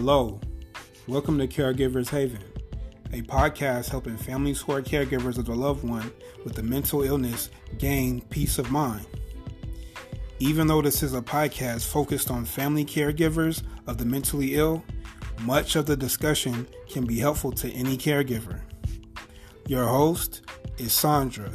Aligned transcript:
Hello, 0.00 0.38
welcome 1.08 1.38
to 1.38 1.48
Caregivers 1.48 2.10
Haven, 2.10 2.44
a 3.12 3.20
podcast 3.22 3.88
helping 3.88 4.16
families 4.16 4.60
who 4.60 4.70
are 4.70 4.80
caregivers 4.80 5.38
of 5.38 5.46
their 5.46 5.56
loved 5.56 5.82
one 5.82 6.12
with 6.44 6.56
a 6.60 6.62
mental 6.62 7.02
illness 7.02 7.50
gain 7.78 8.20
peace 8.30 8.58
of 8.58 8.70
mind. 8.70 9.04
Even 10.38 10.68
though 10.68 10.80
this 10.80 11.02
is 11.02 11.14
a 11.14 11.20
podcast 11.20 11.84
focused 11.84 12.30
on 12.30 12.44
family 12.44 12.84
caregivers 12.84 13.64
of 13.88 13.98
the 13.98 14.04
mentally 14.04 14.54
ill, 14.54 14.84
much 15.40 15.74
of 15.74 15.86
the 15.86 15.96
discussion 15.96 16.68
can 16.88 17.04
be 17.04 17.18
helpful 17.18 17.50
to 17.50 17.68
any 17.72 17.96
caregiver. 17.96 18.60
Your 19.66 19.88
host 19.88 20.42
is 20.78 20.92
Sandra. 20.92 21.50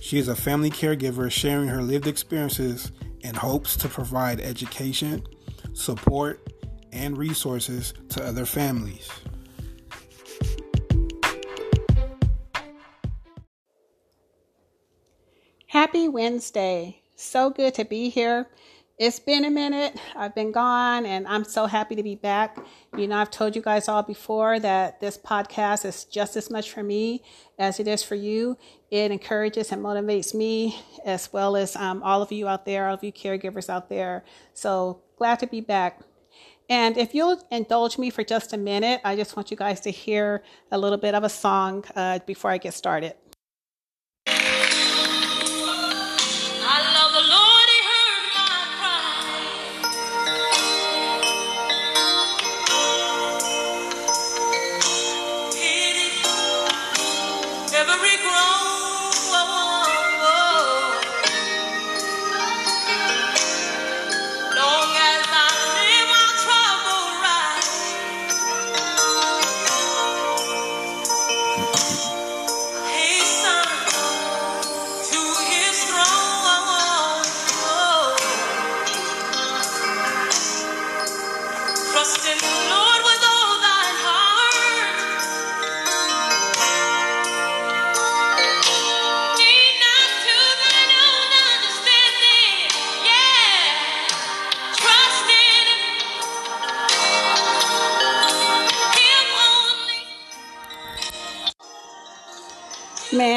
She 0.00 0.20
is 0.20 0.28
a 0.28 0.36
family 0.36 0.70
caregiver 0.70 1.28
sharing 1.28 1.66
her 1.66 1.82
lived 1.82 2.06
experiences 2.06 2.92
and 3.24 3.36
hopes 3.36 3.74
to 3.78 3.88
provide 3.88 4.40
education, 4.40 5.24
support, 5.72 6.40
and 6.92 7.16
resources 7.16 7.94
to 8.10 8.24
other 8.24 8.44
families. 8.44 9.08
Happy 15.66 16.08
Wednesday. 16.08 17.02
So 17.14 17.50
good 17.50 17.74
to 17.74 17.84
be 17.84 18.08
here. 18.08 18.48
It's 18.98 19.20
been 19.20 19.44
a 19.44 19.50
minute. 19.50 19.96
I've 20.16 20.34
been 20.34 20.50
gone 20.50 21.06
and 21.06 21.24
I'm 21.28 21.44
so 21.44 21.66
happy 21.66 21.94
to 21.94 22.02
be 22.02 22.16
back. 22.16 22.58
You 22.96 23.06
know, 23.06 23.18
I've 23.18 23.30
told 23.30 23.54
you 23.54 23.62
guys 23.62 23.86
all 23.86 24.02
before 24.02 24.58
that 24.58 25.00
this 25.00 25.16
podcast 25.16 25.84
is 25.84 26.04
just 26.04 26.36
as 26.36 26.50
much 26.50 26.72
for 26.72 26.82
me 26.82 27.22
as 27.60 27.78
it 27.78 27.86
is 27.86 28.02
for 28.02 28.16
you. 28.16 28.56
It 28.90 29.12
encourages 29.12 29.70
and 29.70 29.84
motivates 29.84 30.34
me 30.34 30.80
as 31.04 31.32
well 31.32 31.54
as 31.54 31.76
um, 31.76 32.02
all 32.02 32.22
of 32.22 32.32
you 32.32 32.48
out 32.48 32.64
there, 32.64 32.88
all 32.88 32.94
of 32.94 33.04
you 33.04 33.12
caregivers 33.12 33.68
out 33.68 33.88
there. 33.88 34.24
So 34.52 35.02
glad 35.16 35.38
to 35.40 35.46
be 35.46 35.60
back. 35.60 36.00
And 36.68 36.98
if 36.98 37.14
you'll 37.14 37.42
indulge 37.50 37.96
me 37.98 38.10
for 38.10 38.22
just 38.22 38.52
a 38.52 38.58
minute, 38.58 39.00
I 39.04 39.16
just 39.16 39.36
want 39.36 39.50
you 39.50 39.56
guys 39.56 39.80
to 39.80 39.90
hear 39.90 40.42
a 40.70 40.78
little 40.78 40.98
bit 40.98 41.14
of 41.14 41.24
a 41.24 41.28
song 41.28 41.84
uh, 41.96 42.18
before 42.26 42.50
I 42.50 42.58
get 42.58 42.74
started. 42.74 43.14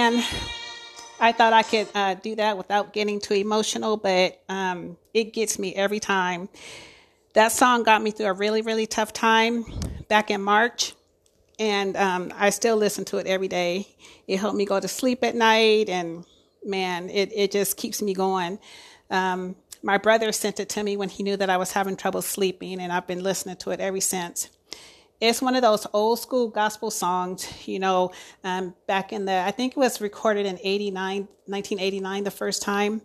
Man, 0.02 0.24
I 1.20 1.32
thought 1.32 1.54
I 1.54 1.62
could 1.62 1.88
uh, 1.94 2.16
do 2.16 2.34
that 2.34 2.58
without 2.58 2.92
getting 2.92 3.20
too 3.20 3.36
emotional, 3.36 3.98
but 3.98 4.42
um, 4.50 4.98
it 5.14 5.32
gets 5.32 5.60
me 5.60 5.76
every 5.76 6.00
time. 6.00 6.50
That 7.34 7.52
song 7.52 7.84
got 7.84 8.02
me 8.02 8.10
through 8.10 8.26
a 8.26 8.34
really, 8.34 8.64
really 8.64 8.88
tough 8.88 9.14
time 9.14 9.64
back 10.08 10.32
in 10.32 10.42
March, 10.42 10.96
and 11.60 11.96
um, 11.98 12.34
I 12.36 12.50
still 12.50 12.78
listen 12.78 13.06
to 13.06 13.18
it 13.18 13.28
every 13.28 13.48
day. 13.48 13.90
It 14.28 14.38
helped 14.38 14.58
me 14.58 14.66
go 14.66 14.80
to 14.80 14.88
sleep 14.88 15.24
at 15.24 15.36
night, 15.36 15.88
and 15.88 16.26
man, 16.66 17.08
it, 17.12 17.32
it 17.36 17.52
just 17.52 17.78
keeps 17.78 18.02
me 18.02 18.16
going. 18.16 18.58
Um, 19.12 19.56
my 19.84 20.00
brother 20.00 20.32
sent 20.32 20.60
it 20.60 20.70
to 20.70 20.82
me 20.84 20.98
when 20.98 21.10
he 21.10 21.22
knew 21.22 21.38
that 21.38 21.52
I 21.52 21.58
was 21.58 21.74
having 21.74 21.96
trouble 21.96 22.24
sleeping, 22.24 22.82
and 22.82 22.92
I've 22.92 23.06
been 23.06 23.22
listening 23.22 23.58
to 23.58 23.70
it 23.70 23.80
ever 23.80 24.02
since 24.02 24.50
it's 25.22 25.42
one 25.42 25.56
of 25.56 25.62
those 25.62 25.86
old 25.94 26.20
school 26.20 26.48
gospel 26.48 26.90
songs, 26.90 27.68
you 27.68 27.78
know, 27.78 28.12
um, 28.44 28.74
back 28.88 29.14
in 29.14 29.26
the, 29.26 29.38
I 29.40 29.52
think 29.52 29.74
it 29.74 29.78
was 29.78 30.02
recorded 30.02 30.48
in 30.48 30.58
89, 30.62 31.28
1989, 31.46 32.24
the 32.24 32.32
first 32.32 32.64
time. 32.64 33.04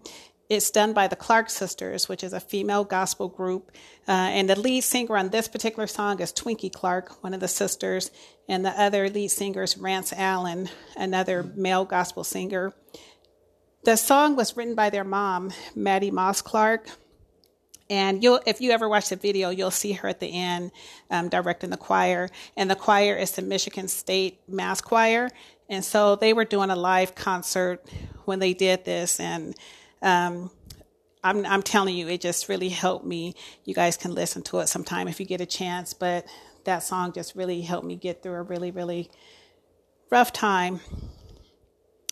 It's 0.49 0.71
done 0.71 0.93
by 0.93 1.09
the 1.09 1.17
Clark 1.17 1.51
Sisters, 1.51 2.09
which 2.09 2.25
is 2.25 2.33
a 2.33 2.41
female 2.41 2.85
gospel 2.85 3.29
group. 3.29 3.71
Uh, 4.09 4.13
and 4.13 4.49
the 4.49 4.59
lead 4.59 4.83
singer 4.83 5.17
on 5.17 5.29
this 5.29 5.49
particular 5.49 5.87
song 5.87 6.21
is 6.21 6.33
Twinkie 6.33 6.73
Clark, 6.73 7.23
one 7.23 7.35
of 7.35 7.41
the 7.41 7.49
sisters. 7.49 8.11
And 8.49 8.65
the 8.65 8.71
other 8.71 9.11
lead 9.11 9.29
singer 9.29 9.65
is 9.65 9.77
Rance 9.77 10.13
Allen, 10.13 10.71
another 10.97 11.43
male 11.43 11.85
gospel 11.85 12.25
singer. 12.25 12.73
The 13.85 13.97
song 13.97 14.37
was 14.37 14.57
written 14.57 14.75
by 14.75 14.89
their 14.89 15.05
mom, 15.05 15.51
Mattie 15.75 16.13
Moss 16.13 16.41
Clark. 16.43 16.89
And 17.89 18.23
you'll, 18.23 18.41
if 18.47 18.61
you 18.61 18.73
ever 18.73 18.89
watch 18.89 19.11
the 19.11 19.17
video, 19.17 19.51
you'll 19.51 19.71
see 19.71 19.93
her 19.93 20.09
at 20.09 20.21
the 20.21 20.27
end 20.27 20.73
um, 21.11 21.29
directing 21.29 21.71
the 21.71 21.77
choir. 21.77 22.29
And 22.57 22.71
the 22.71 22.75
choir 22.75 23.15
is 23.17 23.33
the 23.33 23.43
Michigan 23.43 23.89
State 23.89 24.41
Mass 24.49 24.81
Choir. 24.81 25.31
And 25.69 25.85
so 25.85 26.17
they 26.17 26.33
were 26.33 26.45
doing 26.45 26.71
a 26.71 26.77
live 26.77 27.15
concert 27.15 27.85
when 28.25 28.39
they 28.39 28.55
did 28.55 28.85
this. 28.85 29.21
And 29.21 29.55
um, 30.03 30.51
I'm, 31.23 31.47
I'm 31.47 31.63
telling 31.63 31.97
you, 31.97 32.09
it 32.09 32.21
just 32.21 32.49
really 32.49 32.69
helped 32.69 33.05
me. 33.05 33.35
You 33.65 33.75
guys 33.75 33.97
can 33.97 34.15
listen 34.15 34.43
to 34.43 34.61
it 34.61 34.69
sometime 34.69 35.09
if 35.09 35.21
you 35.21 35.27
get 35.27 35.41
a 35.41 35.47
chance. 35.47 35.93
But 35.93 36.27
that 36.65 36.83
song 36.83 37.13
just 37.13 37.37
really 37.37 37.63
helped 37.63 37.87
me 37.87 37.97
get 37.97 38.23
through 38.23 38.35
a 38.35 38.43
really, 38.43 38.71
really 38.71 39.11
rough 40.11 40.33
time. 40.33 40.81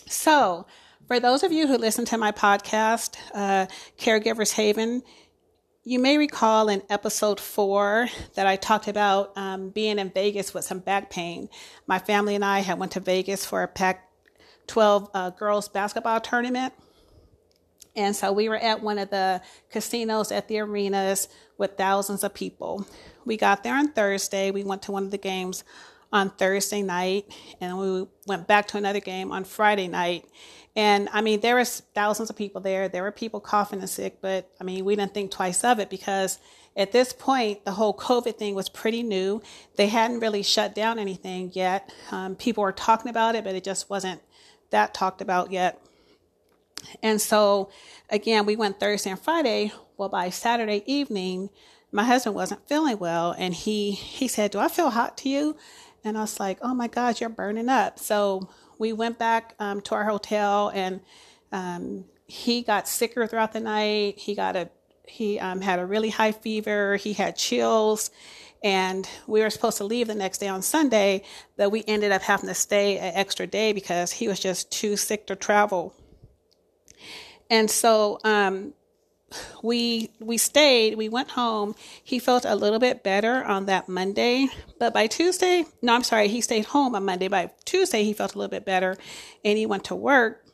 So, 0.07 0.67
for 1.07 1.21
those 1.21 1.43
of 1.43 1.53
you 1.53 1.67
who 1.67 1.77
listen 1.77 2.05
to 2.07 2.19
my 2.19 2.33
podcast, 2.33 3.17
uh, 3.35 3.67
Caregivers 3.99 4.53
Haven, 4.53 5.03
you 5.87 5.99
may 5.99 6.17
recall 6.17 6.71
in 6.71 6.83
episode 6.89 7.39
four 7.39 8.09
that 8.35 8.47
I 8.47 8.57
talked 8.57 8.89
about 8.89 9.37
um, 9.37 9.69
being 9.69 9.99
in 9.99 10.11
Vegas 10.11 10.55
with 10.55 10.65
some 10.65 10.79
back 10.79 11.11
pain. 11.11 11.51
My 11.87 11.99
family 11.99 12.35
and 12.35 12.45
I 12.45 12.61
had 12.61 12.79
went 12.79 12.93
to 12.93 13.01
Vegas 13.01 13.45
for 13.45 13.63
a 13.63 13.69
Pac-12 13.69 15.11
uh, 15.13 15.31
girls 15.31 15.69
basketball 15.69 16.21
tournament, 16.21 16.73
and 17.95 18.17
so 18.17 18.33
we 18.33 18.49
were 18.49 18.57
at 18.57 18.83
one 18.83 18.99
of 18.99 19.11
the 19.11 19.43
casinos 19.71 20.33
at 20.33 20.49
the 20.49 20.59
arenas 20.59 21.29
with 21.59 21.77
thousands 21.77 22.25
of 22.25 22.33
people. 22.33 22.87
We 23.27 23.37
got 23.37 23.63
there 23.63 23.75
on 23.75 23.93
Thursday. 23.93 24.51
We 24.51 24.65
went 24.65 24.83
to 24.83 24.93
one 24.93 25.05
of 25.05 25.11
the 25.11 25.19
games 25.19 25.65
on 26.15 26.31
Thursday 26.31 26.81
night, 26.81 27.27
and 27.61 27.77
we 27.77 28.07
went 28.27 28.47
back 28.47 28.69
to 28.69 28.79
another 28.79 29.01
game 29.01 29.33
on 29.33 29.45
Friday 29.45 29.89
night. 29.89 30.25
And 30.77 31.09
I 31.13 31.21
mean, 31.21 31.41
there 31.41 31.57
was 31.57 31.83
thousands 31.95 32.31
of 32.31 32.37
people 32.37 32.61
there. 32.61 32.89
There 32.89 33.03
were 33.03 33.13
people 33.13 33.41
coughing 33.41 33.81
and 33.81 33.91
sick, 33.91 34.19
but 34.23 34.49
I 34.61 34.65
mean, 34.65 34.85
we 34.85 34.95
didn't 34.95 35.13
think 35.13 35.33
twice 35.33 35.65
of 35.65 35.81
it 35.81 35.91
because 35.91 36.39
at 36.77 36.93
this 36.93 37.13
point, 37.13 37.65
the 37.65 37.73
whole 37.73 37.95
COVID 37.97 38.37
thing 38.37 38.55
was 38.55 38.69
pretty 38.69 39.03
new. 39.03 39.43
They 39.77 39.89
hadn't 39.89 40.21
really 40.21 40.43
shut 40.43 40.75
down 40.75 40.99
anything 40.99 41.51
yet. 41.53 41.93
Um, 42.11 42.37
people 42.37 42.63
were 42.63 42.73
talking 42.73 43.11
about 43.11 43.35
it, 43.35 43.45
but 43.45 43.55
it 43.57 43.65
just 43.65 43.91
wasn't 43.91 44.23
that 44.71 44.95
talked 44.95 45.21
about 45.21 45.51
yet. 45.51 45.81
And 47.03 47.21
so, 47.21 47.71
again, 48.09 48.47
we 48.47 48.57
went 48.57 48.79
Thursday 48.79 49.11
and 49.11 49.21
Friday. 49.21 49.73
Well, 49.97 50.09
by 50.09 50.31
Saturday 50.31 50.83
evening, 50.87 51.51
my 51.93 52.03
husband 52.03 52.35
wasn't 52.35 52.69
feeling 52.69 52.99
well, 52.99 53.35
and 53.39 53.55
he 53.55 53.93
he 53.93 54.27
said, 54.27 54.51
"Do 54.51 54.59
I 54.59 54.67
feel 54.67 54.91
hot 54.91 55.17
to 55.19 55.29
you?" 55.29 55.57
And 56.05 56.19
I 56.19 56.21
was 56.21 56.39
like, 56.39 56.59
"Oh 56.63 56.75
my 56.75 56.89
God, 56.89 57.21
you're 57.21 57.31
burning 57.31 57.69
up." 57.69 57.99
So 57.99 58.49
we 58.79 58.93
went 58.93 59.19
back 59.19 59.55
um, 59.59 59.81
to 59.83 59.95
our 59.95 60.05
hotel 60.05 60.71
and 60.75 61.01
um, 61.53 62.05
he 62.27 62.63
got 62.63 62.89
sicker 62.89 63.27
throughout 63.27 63.53
the 63.53 63.61
night. 63.61 64.19
He 64.19 64.35
got 64.35 64.57
a 64.57 64.71
he 65.07 65.39
um, 65.39 65.61
had 65.61 65.79
a 65.79 65.87
really 65.87 66.11
high 66.11 66.33
fever. 66.33 66.97
He 66.97 67.13
had 67.13 67.37
chills, 67.37 68.11
and 68.63 69.09
we 69.27 69.41
were 69.43 69.51
supposed 69.51 69.77
to 69.79 69.85
leave 69.85 70.07
the 70.07 70.15
next 70.15 70.39
day 70.39 70.49
on 70.49 70.63
Sunday, 70.63 71.23
but 71.57 71.71
we 71.71 71.85
ended 71.87 72.13
up 72.13 72.23
having 72.23 72.49
to 72.49 72.55
stay 72.55 72.99
an 72.99 73.15
extra 73.15 73.47
day 73.47 73.73
because 73.73 74.13
he 74.13 74.29
was 74.29 74.41
just 74.41 74.73
too 74.73 74.97
sick 74.97 75.27
to 75.27 75.37
travel. 75.37 75.95
And 77.51 77.71
so 77.71 78.19
um, 78.25 78.73
we 79.63 80.11
we 80.21 80.37
stayed 80.39 80.97
we 80.97 81.09
went 81.09 81.31
home 81.31 81.75
he 82.03 82.19
felt 82.19 82.45
a 82.45 82.55
little 82.55 82.79
bit 82.79 83.03
better 83.03 83.45
on 83.45 83.67
that 83.67 83.89
monday 83.89 84.47
but 84.79 84.93
by 84.93 85.07
tuesday 85.07 85.65
no 85.83 85.95
i'm 85.95 86.05
sorry 86.05 86.29
he 86.29 86.41
stayed 86.41 86.65
home 86.67 86.95
on 86.95 87.05
monday 87.05 87.29
by 87.29 87.51
tuesday 87.65 88.05
he 88.05 88.13
felt 88.13 88.35
a 88.35 88.39
little 88.39 88.51
bit 88.51 88.65
better 88.65 88.97
and 89.45 89.59
he 89.59 89.67
went 89.67 89.85
to 89.85 89.95
work 89.95 90.45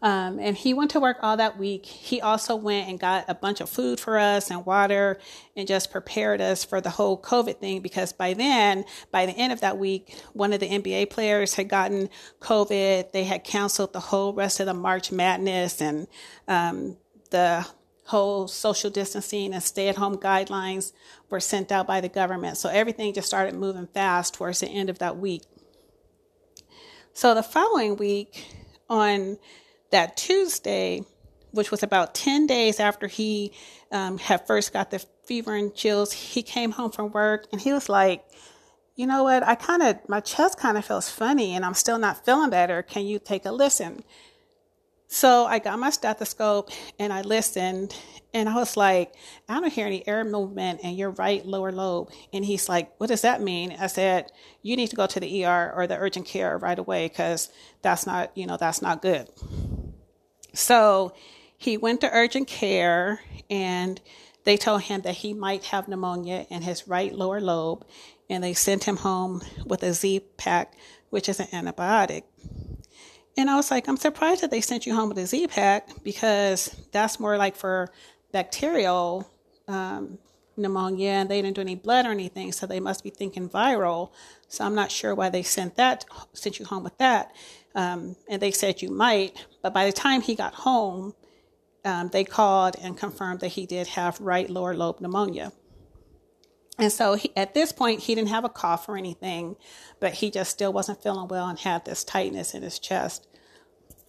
Um, 0.00 0.38
and 0.38 0.56
he 0.56 0.74
went 0.74 0.92
to 0.92 1.00
work 1.00 1.18
all 1.22 1.36
that 1.38 1.58
week. 1.58 1.84
He 1.84 2.20
also 2.20 2.54
went 2.54 2.88
and 2.88 3.00
got 3.00 3.24
a 3.26 3.34
bunch 3.34 3.60
of 3.60 3.68
food 3.68 3.98
for 3.98 4.16
us 4.16 4.50
and 4.50 4.64
water 4.64 5.18
and 5.56 5.66
just 5.66 5.90
prepared 5.90 6.40
us 6.40 6.64
for 6.64 6.80
the 6.80 6.90
whole 6.90 7.20
COVID 7.20 7.58
thing 7.58 7.80
because 7.80 8.12
by 8.12 8.34
then, 8.34 8.84
by 9.10 9.26
the 9.26 9.32
end 9.32 9.52
of 9.52 9.60
that 9.60 9.76
week, 9.76 10.16
one 10.34 10.52
of 10.52 10.60
the 10.60 10.68
NBA 10.68 11.10
players 11.10 11.54
had 11.54 11.68
gotten 11.68 12.10
COVID. 12.40 13.10
They 13.10 13.24
had 13.24 13.42
canceled 13.42 13.92
the 13.92 14.00
whole 14.00 14.32
rest 14.32 14.60
of 14.60 14.66
the 14.66 14.74
March 14.74 15.10
Madness 15.10 15.80
and 15.80 16.06
um, 16.46 16.96
the 17.30 17.66
whole 18.04 18.48
social 18.48 18.90
distancing 18.90 19.52
and 19.52 19.62
stay 19.62 19.88
at 19.88 19.96
home 19.96 20.16
guidelines 20.16 20.92
were 21.28 21.40
sent 21.40 21.70
out 21.70 21.86
by 21.86 22.00
the 22.00 22.08
government. 22.08 22.56
So 22.56 22.68
everything 22.68 23.12
just 23.12 23.26
started 23.26 23.54
moving 23.54 23.86
fast 23.86 24.34
towards 24.34 24.60
the 24.60 24.68
end 24.68 24.88
of 24.88 24.98
that 24.98 25.18
week. 25.18 25.42
So 27.12 27.34
the 27.34 27.42
following 27.42 27.96
week, 27.96 28.46
on 28.88 29.38
that 29.90 30.16
Tuesday, 30.16 31.02
which 31.50 31.70
was 31.70 31.82
about 31.82 32.14
10 32.14 32.46
days 32.46 32.80
after 32.80 33.06
he 33.06 33.52
um, 33.90 34.18
had 34.18 34.46
first 34.46 34.72
got 34.72 34.90
the 34.90 35.04
fever 35.24 35.54
and 35.54 35.74
chills, 35.74 36.12
he 36.12 36.42
came 36.42 36.72
home 36.72 36.90
from 36.90 37.10
work 37.12 37.46
and 37.52 37.60
he 37.60 37.72
was 37.72 37.88
like, 37.88 38.24
you 38.96 39.06
know 39.06 39.22
what? 39.22 39.42
I 39.42 39.54
kind 39.54 39.82
of, 39.82 39.96
my 40.08 40.20
chest 40.20 40.58
kind 40.58 40.76
of 40.76 40.84
feels 40.84 41.08
funny 41.08 41.54
and 41.54 41.64
I'm 41.64 41.74
still 41.74 41.98
not 41.98 42.24
feeling 42.24 42.50
better. 42.50 42.82
Can 42.82 43.06
you 43.06 43.18
take 43.18 43.46
a 43.46 43.52
listen? 43.52 44.02
So 45.10 45.46
I 45.46 45.58
got 45.58 45.78
my 45.78 45.88
stethoscope 45.88 46.68
and 46.98 47.12
I 47.12 47.22
listened 47.22 47.96
and 48.34 48.46
I 48.46 48.54
was 48.54 48.76
like, 48.76 49.14
I 49.48 49.58
don't 49.58 49.72
hear 49.72 49.86
any 49.86 50.06
air 50.06 50.22
movement 50.22 50.82
in 50.82 50.96
your 50.96 51.10
right 51.10 51.44
lower 51.46 51.72
lobe. 51.72 52.10
And 52.30 52.44
he's 52.44 52.68
like, 52.68 52.92
What 52.98 53.08
does 53.08 53.22
that 53.22 53.40
mean? 53.40 53.74
I 53.80 53.86
said, 53.86 54.30
You 54.62 54.76
need 54.76 54.88
to 54.88 54.96
go 54.96 55.06
to 55.06 55.18
the 55.18 55.46
ER 55.46 55.72
or 55.74 55.86
the 55.86 55.96
urgent 55.96 56.26
care 56.26 56.58
right 56.58 56.78
away 56.78 57.08
because 57.08 57.48
that's 57.80 58.06
not, 58.06 58.36
you 58.36 58.46
know, 58.46 58.58
that's 58.58 58.82
not 58.82 59.00
good. 59.00 59.28
So 60.52 61.14
he 61.56 61.78
went 61.78 62.02
to 62.02 62.10
urgent 62.12 62.46
care 62.46 63.20
and 63.48 63.98
they 64.44 64.58
told 64.58 64.82
him 64.82 65.00
that 65.02 65.14
he 65.16 65.32
might 65.32 65.64
have 65.64 65.88
pneumonia 65.88 66.46
in 66.50 66.62
his 66.62 66.86
right 66.86 67.14
lower 67.14 67.40
lobe. 67.40 67.86
And 68.28 68.44
they 68.44 68.52
sent 68.52 68.84
him 68.84 68.98
home 68.98 69.40
with 69.64 69.82
a 69.82 69.94
Z 69.94 70.20
pack, 70.36 70.74
which 71.08 71.30
is 71.30 71.40
an 71.40 71.46
antibiotic. 71.46 72.24
And 73.38 73.48
I 73.48 73.54
was 73.54 73.70
like, 73.70 73.88
I'm 73.88 73.96
surprised 73.96 74.42
that 74.42 74.50
they 74.50 74.60
sent 74.60 74.84
you 74.84 74.96
home 74.96 75.10
with 75.10 75.18
a 75.18 75.24
Z 75.24 75.46
pack 75.46 76.02
because 76.02 76.74
that's 76.90 77.20
more 77.20 77.36
like 77.36 77.54
for 77.54 77.88
bacterial 78.32 79.30
um, 79.68 80.18
pneumonia 80.56 81.10
and 81.10 81.28
they 81.28 81.40
didn't 81.40 81.54
do 81.54 81.60
any 81.60 81.76
blood 81.76 82.04
or 82.04 82.10
anything. 82.10 82.50
So 82.50 82.66
they 82.66 82.80
must 82.80 83.04
be 83.04 83.10
thinking 83.10 83.48
viral. 83.48 84.10
So 84.48 84.64
I'm 84.64 84.74
not 84.74 84.90
sure 84.90 85.14
why 85.14 85.28
they 85.28 85.44
sent 85.44 85.76
that, 85.76 86.04
sent 86.32 86.58
you 86.58 86.64
home 86.64 86.82
with 86.82 86.98
that. 86.98 87.30
Um, 87.76 88.16
and 88.28 88.42
they 88.42 88.50
said 88.50 88.82
you 88.82 88.90
might. 88.90 89.46
But 89.62 89.72
by 89.72 89.86
the 89.86 89.92
time 89.92 90.20
he 90.20 90.34
got 90.34 90.54
home, 90.54 91.14
um, 91.84 92.08
they 92.08 92.24
called 92.24 92.74
and 92.82 92.98
confirmed 92.98 93.38
that 93.40 93.48
he 93.48 93.66
did 93.66 93.86
have 93.86 94.20
right 94.20 94.50
lower 94.50 94.74
lobe 94.74 95.00
pneumonia. 95.00 95.52
And 96.76 96.92
so 96.92 97.14
he, 97.14 97.32
at 97.36 97.54
this 97.54 97.70
point, 97.72 98.00
he 98.00 98.14
didn't 98.16 98.30
have 98.30 98.44
a 98.44 98.48
cough 98.48 98.88
or 98.88 98.96
anything, 98.96 99.56
but 100.00 100.14
he 100.14 100.30
just 100.30 100.50
still 100.50 100.72
wasn't 100.72 101.02
feeling 101.02 101.28
well 101.28 101.48
and 101.48 101.58
had 101.58 101.84
this 101.84 102.02
tightness 102.02 102.54
in 102.54 102.62
his 102.62 102.78
chest. 102.78 103.27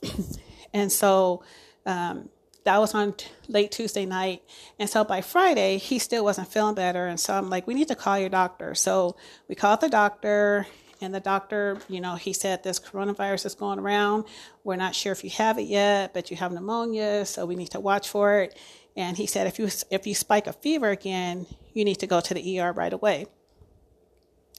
and 0.74 0.92
so 0.92 1.44
um, 1.86 2.30
that 2.63 2.78
was 2.78 2.94
on 2.94 3.13
t- 3.13 3.28
late 3.48 3.72
Tuesday 3.72 4.06
night. 4.06 4.44
And 4.78 4.90
so 4.90 5.04
by 5.04 5.22
Friday, 5.22 5.78
he 5.78 6.00
still 6.00 6.24
wasn't 6.24 6.48
feeling 6.48 6.75
better. 6.75 7.07
And 7.07 7.19
so 7.19 7.34
I'm 7.34 7.50
like, 7.50 7.68
we 7.68 7.74
need 7.74 7.88
to 7.88 7.96
call 7.96 8.19
your 8.19 8.30
doctor. 8.30 8.75
So 8.75 9.16
we 9.48 9.56
called 9.56 9.81
the 9.81 9.90
doctor. 9.90 10.68
And 11.01 11.16
the 11.16 11.22
doctor, 11.22 11.80
you 11.88 12.01
know, 12.01 12.16
he 12.16 12.34
said 12.34 12.62
this 12.62 12.78
coronavirus 12.78 13.46
is 13.46 13.56
going 13.56 13.80
around. 13.80 14.25
We're 14.66 14.75
not 14.75 14.96
sure 14.96 15.13
if 15.13 15.24
you 15.24 15.30
have 15.30 15.57
it 15.57 15.63
yet, 15.63 16.13
but 16.13 16.30
you 16.30 16.36
have 16.36 16.51
pneumonia, 16.51 17.25
so 17.25 17.46
we 17.46 17.56
need 17.56 17.72
to 17.72 17.80
watch 17.80 18.10
for 18.10 18.42
it. 18.42 18.57
And 18.98 19.16
he 19.16 19.25
said, 19.25 19.48
if 19.48 19.60
you 19.60 19.69
if 19.92 20.06
you 20.06 20.13
spike 20.13 20.46
a 20.46 20.51
fever 20.51 20.90
again, 20.90 21.46
you 21.74 21.86
need 21.86 22.00
to 22.00 22.07
go 22.07 22.19
to 22.19 22.34
the 22.34 22.60
ER 22.60 22.74
right 22.74 22.92
away. 22.92 23.28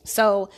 So 0.04 0.48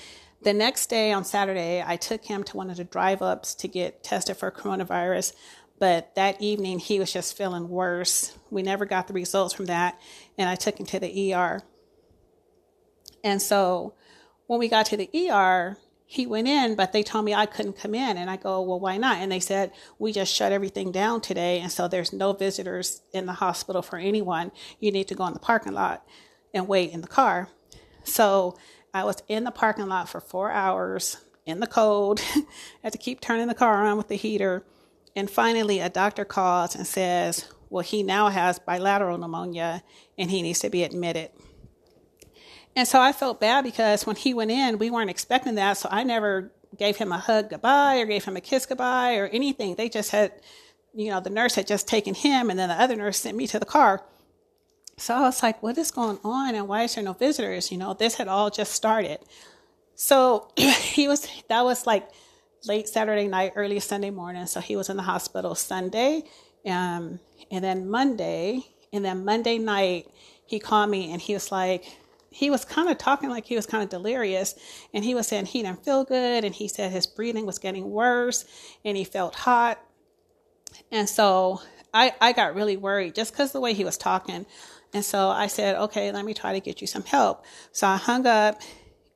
the 0.43 0.53
next 0.53 0.87
day 0.87 1.13
on 1.13 1.25
Saturday, 1.25 1.83
I 1.87 1.97
took 1.97 2.25
him 2.25 2.43
to 2.45 2.57
one 2.57 2.71
of 2.71 2.77
the 2.77 2.85
drive 2.85 3.23
ups 3.23 3.55
to 3.57 3.69
get 3.69 4.03
tested 4.03 4.37
for 4.37 4.51
coronavirus. 4.51 5.35
But 5.79 6.15
that 6.15 6.41
evening, 6.41 6.79
he 6.79 6.99
was 6.99 7.13
just 7.13 7.37
feeling 7.37 7.69
worse. 7.69 8.37
We 8.51 8.63
never 8.63 8.85
got 8.85 9.09
the 9.09 9.15
results 9.15 9.55
from 9.55 9.67
that. 9.67 10.01
And 10.39 10.49
I 10.49 10.55
took 10.55 10.79
him 10.79 10.87
to 10.87 11.01
the 11.01 11.35
ER. 11.35 11.63
And 13.25 13.41
so 13.41 13.95
when 14.47 14.59
we 14.59 14.69
got 14.69 14.87
to 14.87 14.97
the 14.97 15.31
ER, 15.31 15.79
he 16.07 16.27
went 16.27 16.47
in, 16.47 16.75
but 16.75 16.93
they 16.93 17.03
told 17.03 17.25
me 17.25 17.35
I 17.35 17.47
couldn't 17.47 17.79
come 17.79 17.95
in. 17.95 18.17
And 18.17 18.29
I 18.29 18.37
go, 18.37 18.61
well, 18.63 18.81
why 18.81 18.97
not? 18.97 19.19
And 19.19 19.33
they 19.33 19.41
said, 19.41 19.73
we 19.99 20.13
just 20.13 20.35
shut 20.35 20.53
everything 20.53 20.93
down 20.93 21.21
today. 21.21 21.61
And 21.61 21.73
so 21.73 21.89
there's 21.89 22.13
no 22.13 22.33
visitors 22.33 23.03
in 23.13 23.27
the 23.27 23.33
hospital 23.33 23.81
for 23.81 23.99
anyone. 23.99 24.53
You 24.79 24.93
need 24.93 25.09
to 25.09 25.15
go 25.15 25.27
in 25.27 25.33
the 25.33 25.39
parking 25.39 25.73
lot 25.73 26.07
and 26.53 26.69
wait 26.69 26.93
in 26.93 27.01
the 27.01 27.09
car. 27.09 27.49
So 28.05 28.57
I 28.95 29.05
was 29.05 29.23
in 29.29 29.45
the 29.45 29.51
parking 29.51 29.89
lot 29.89 30.09
for 30.09 30.21
four 30.21 30.51
hours 30.51 31.17
in 31.47 31.61
the 31.61 31.67
cold. 31.67 32.21
I 32.21 32.45
had 32.85 32.93
to 32.93 32.99
keep 32.99 33.21
turning 33.21 33.49
the 33.49 33.55
car 33.55 33.85
on 33.87 33.97
with 33.97 34.09
the 34.09 34.17
heater. 34.17 34.65
And 35.17 35.31
finally, 35.31 35.81
a 35.81 35.89
doctor 35.89 36.25
calls 36.25 36.75
and 36.75 36.87
says, 36.87 37.49
well, 37.71 37.83
he 37.83 38.03
now 38.03 38.29
has 38.29 38.59
bilateral 38.59 39.19
pneumonia 39.19 39.83
and 40.19 40.31
he 40.31 40.43
needs 40.43 40.61
to 40.61 40.71
be 40.71 40.85
admitted. 40.85 41.31
And 42.77 42.87
so 42.87 43.01
I 43.01 43.13
felt 43.13 43.41
bad 43.41 43.65
because 43.65 44.07
when 44.07 44.17
he 44.17 44.35
went 44.35 44.51
in, 44.51 44.79
we 44.79 44.91
weren't 44.91 45.11
expecting 45.11 45.55
that. 45.57 45.79
So 45.79 45.89
I 45.91 46.05
never 46.05 46.53
gave 46.77 46.97
him 46.97 47.13
a 47.13 47.19
hug 47.19 47.51
goodbye 47.51 47.99
or 47.99 48.07
gave 48.07 48.25
him 48.25 48.37
a 48.37 48.41
kiss 48.41 48.67
goodbye 48.67 49.17
or 49.17 49.27
anything. 49.27 49.75
They 49.75 49.89
just 49.89 50.11
had, 50.11 50.33
you 50.95 51.11
know, 51.11 51.21
the 51.21 51.31
nurse 51.31 51.55
had 51.55 51.67
just 51.67 51.87
taken 51.87 52.15
him 52.15 52.51
and 52.51 52.59
then 52.59 52.69
the 52.69 52.81
other 52.81 52.97
nurse 52.97 53.19
sent 53.19 53.37
me 53.37 53.47
to 53.49 53.59
the 53.59 53.67
car. 53.67 54.03
So 54.97 55.15
I 55.15 55.21
was 55.21 55.43
like, 55.43 55.63
what 55.63 55.79
is 55.79 55.91
going 55.91 56.19
on 56.23 56.55
and 56.55 56.69
why 56.69 56.83
is 56.85 56.95
there 56.95 57.05
no 57.05 57.13
visitors? 57.13 57.73
You 57.73 57.79
know, 57.79 57.95
this 57.95 58.15
had 58.15 58.29
all 58.29 58.51
just 58.51 58.73
started. 58.73 59.19
So 59.95 60.49
he 60.57 61.09
was, 61.09 61.27
that 61.49 61.65
was 61.65 61.87
like 61.87 62.09
late 62.67 62.89
Saturday 62.89 63.29
night, 63.29 63.53
early 63.57 63.81
Sunday 63.81 64.11
morning. 64.11 64.47
So 64.47 64.61
he 64.61 64.77
was 64.77 64.89
in 64.89 64.97
the 64.97 65.03
hospital 65.03 65.55
Sunday. 65.55 66.25
Um, 66.67 67.19
and 67.51 67.65
then 67.65 67.89
Monday, 67.89 68.63
and 68.93 69.05
then 69.05 69.25
Monday 69.25 69.59
night, 69.59 70.07
he 70.47 70.59
called 70.59 70.91
me 70.91 71.13
and 71.13 71.21
he 71.21 71.35
was 71.35 71.51
like, 71.51 71.85
he 72.33 72.51
was 72.51 72.65
kind 72.65 72.89
of 72.89 72.99
talking 72.99 73.29
like 73.29 73.45
he 73.45 73.57
was 73.57 73.67
kind 73.67 73.83
of 73.85 73.91
delirious 73.91 74.55
and 74.93 75.05
he 75.05 75.15
was 75.15 75.29
saying 75.29 75.47
he 75.47 75.63
didn't 75.63 75.85
feel 75.85 76.05
good 76.05 76.45
and 76.45 76.55
he 76.55 76.67
said 76.67 76.91
his 76.91 77.07
breathing 77.07 77.47
was 77.47 77.59
getting 77.59 77.91
worse 77.91 78.45
and 78.85 78.97
he 78.97 79.05
felt 79.05 79.35
hot 79.35 79.79
and 80.91 81.09
so 81.09 81.61
i 81.93 82.13
i 82.21 82.33
got 82.33 82.55
really 82.55 82.77
worried 82.77 83.15
just 83.15 83.33
because 83.33 83.53
the 83.53 83.61
way 83.61 83.75
he 83.75 83.85
was 83.85 83.99
talking 83.99 84.47
and 84.93 85.05
so 85.05 85.29
i 85.29 85.47
said 85.47 85.77
okay 85.77 86.13
let 86.13 86.25
me 86.25 86.35
try 86.35 86.53
to 86.53 86.61
get 86.61 86.81
you 86.81 86.87
some 86.87 87.05
help 87.05 87.45
so 87.73 87.87
i 87.87 87.97
hung 87.97 88.27
up 88.27 88.61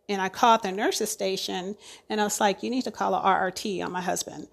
and 0.09 0.21
i 0.21 0.29
called 0.29 0.63
the 0.63 0.73
nurses 0.73 1.11
station 1.11 1.77
and 2.09 2.21
i 2.21 2.25
was 2.25 2.41
like 2.41 2.63
you 2.63 2.71
need 2.71 2.83
to 2.83 2.91
call 2.91 3.15
a 3.15 3.21
rrt 3.21 3.85
on 3.85 3.93
my 3.93 4.01
husband 4.01 4.47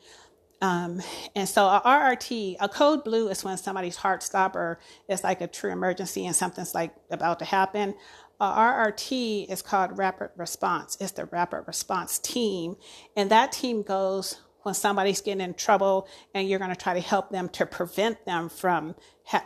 um, 0.63 1.01
and 1.35 1.47
so 1.47 1.65
a 1.65 1.81
RRT, 1.85 2.55
a 2.61 2.69
code 2.69 3.03
blue 3.03 3.27
is 3.27 3.43
when 3.43 3.57
somebody's 3.57 3.97
heart 3.97 4.23
stop 4.23 4.55
or 4.55 4.79
it's 5.09 5.21
like 5.21 5.41
a 5.41 5.47
true 5.47 5.69
emergency 5.69 6.25
and 6.25 6.33
something's 6.33 6.73
like 6.73 6.95
about 7.11 7.39
to 7.39 7.45
happen. 7.45 7.95
A 8.39 8.45
RRT 8.45 9.51
is 9.51 9.61
called 9.61 9.97
Rapid 9.97 10.29
Response. 10.37 10.95
It's 11.01 11.11
the 11.11 11.25
Rapid 11.25 11.63
Response 11.67 12.17
Team. 12.17 12.77
And 13.17 13.29
that 13.29 13.51
team 13.51 13.81
goes 13.81 14.39
when 14.61 14.73
somebody's 14.73 15.19
getting 15.19 15.41
in 15.41 15.53
trouble 15.53 16.07
and 16.33 16.47
you're 16.47 16.59
going 16.59 16.71
to 16.71 16.77
try 16.77 16.93
to 16.93 17.01
help 17.01 17.29
them 17.29 17.49
to 17.49 17.65
prevent 17.65 18.23
them 18.25 18.47
from, 18.47 18.95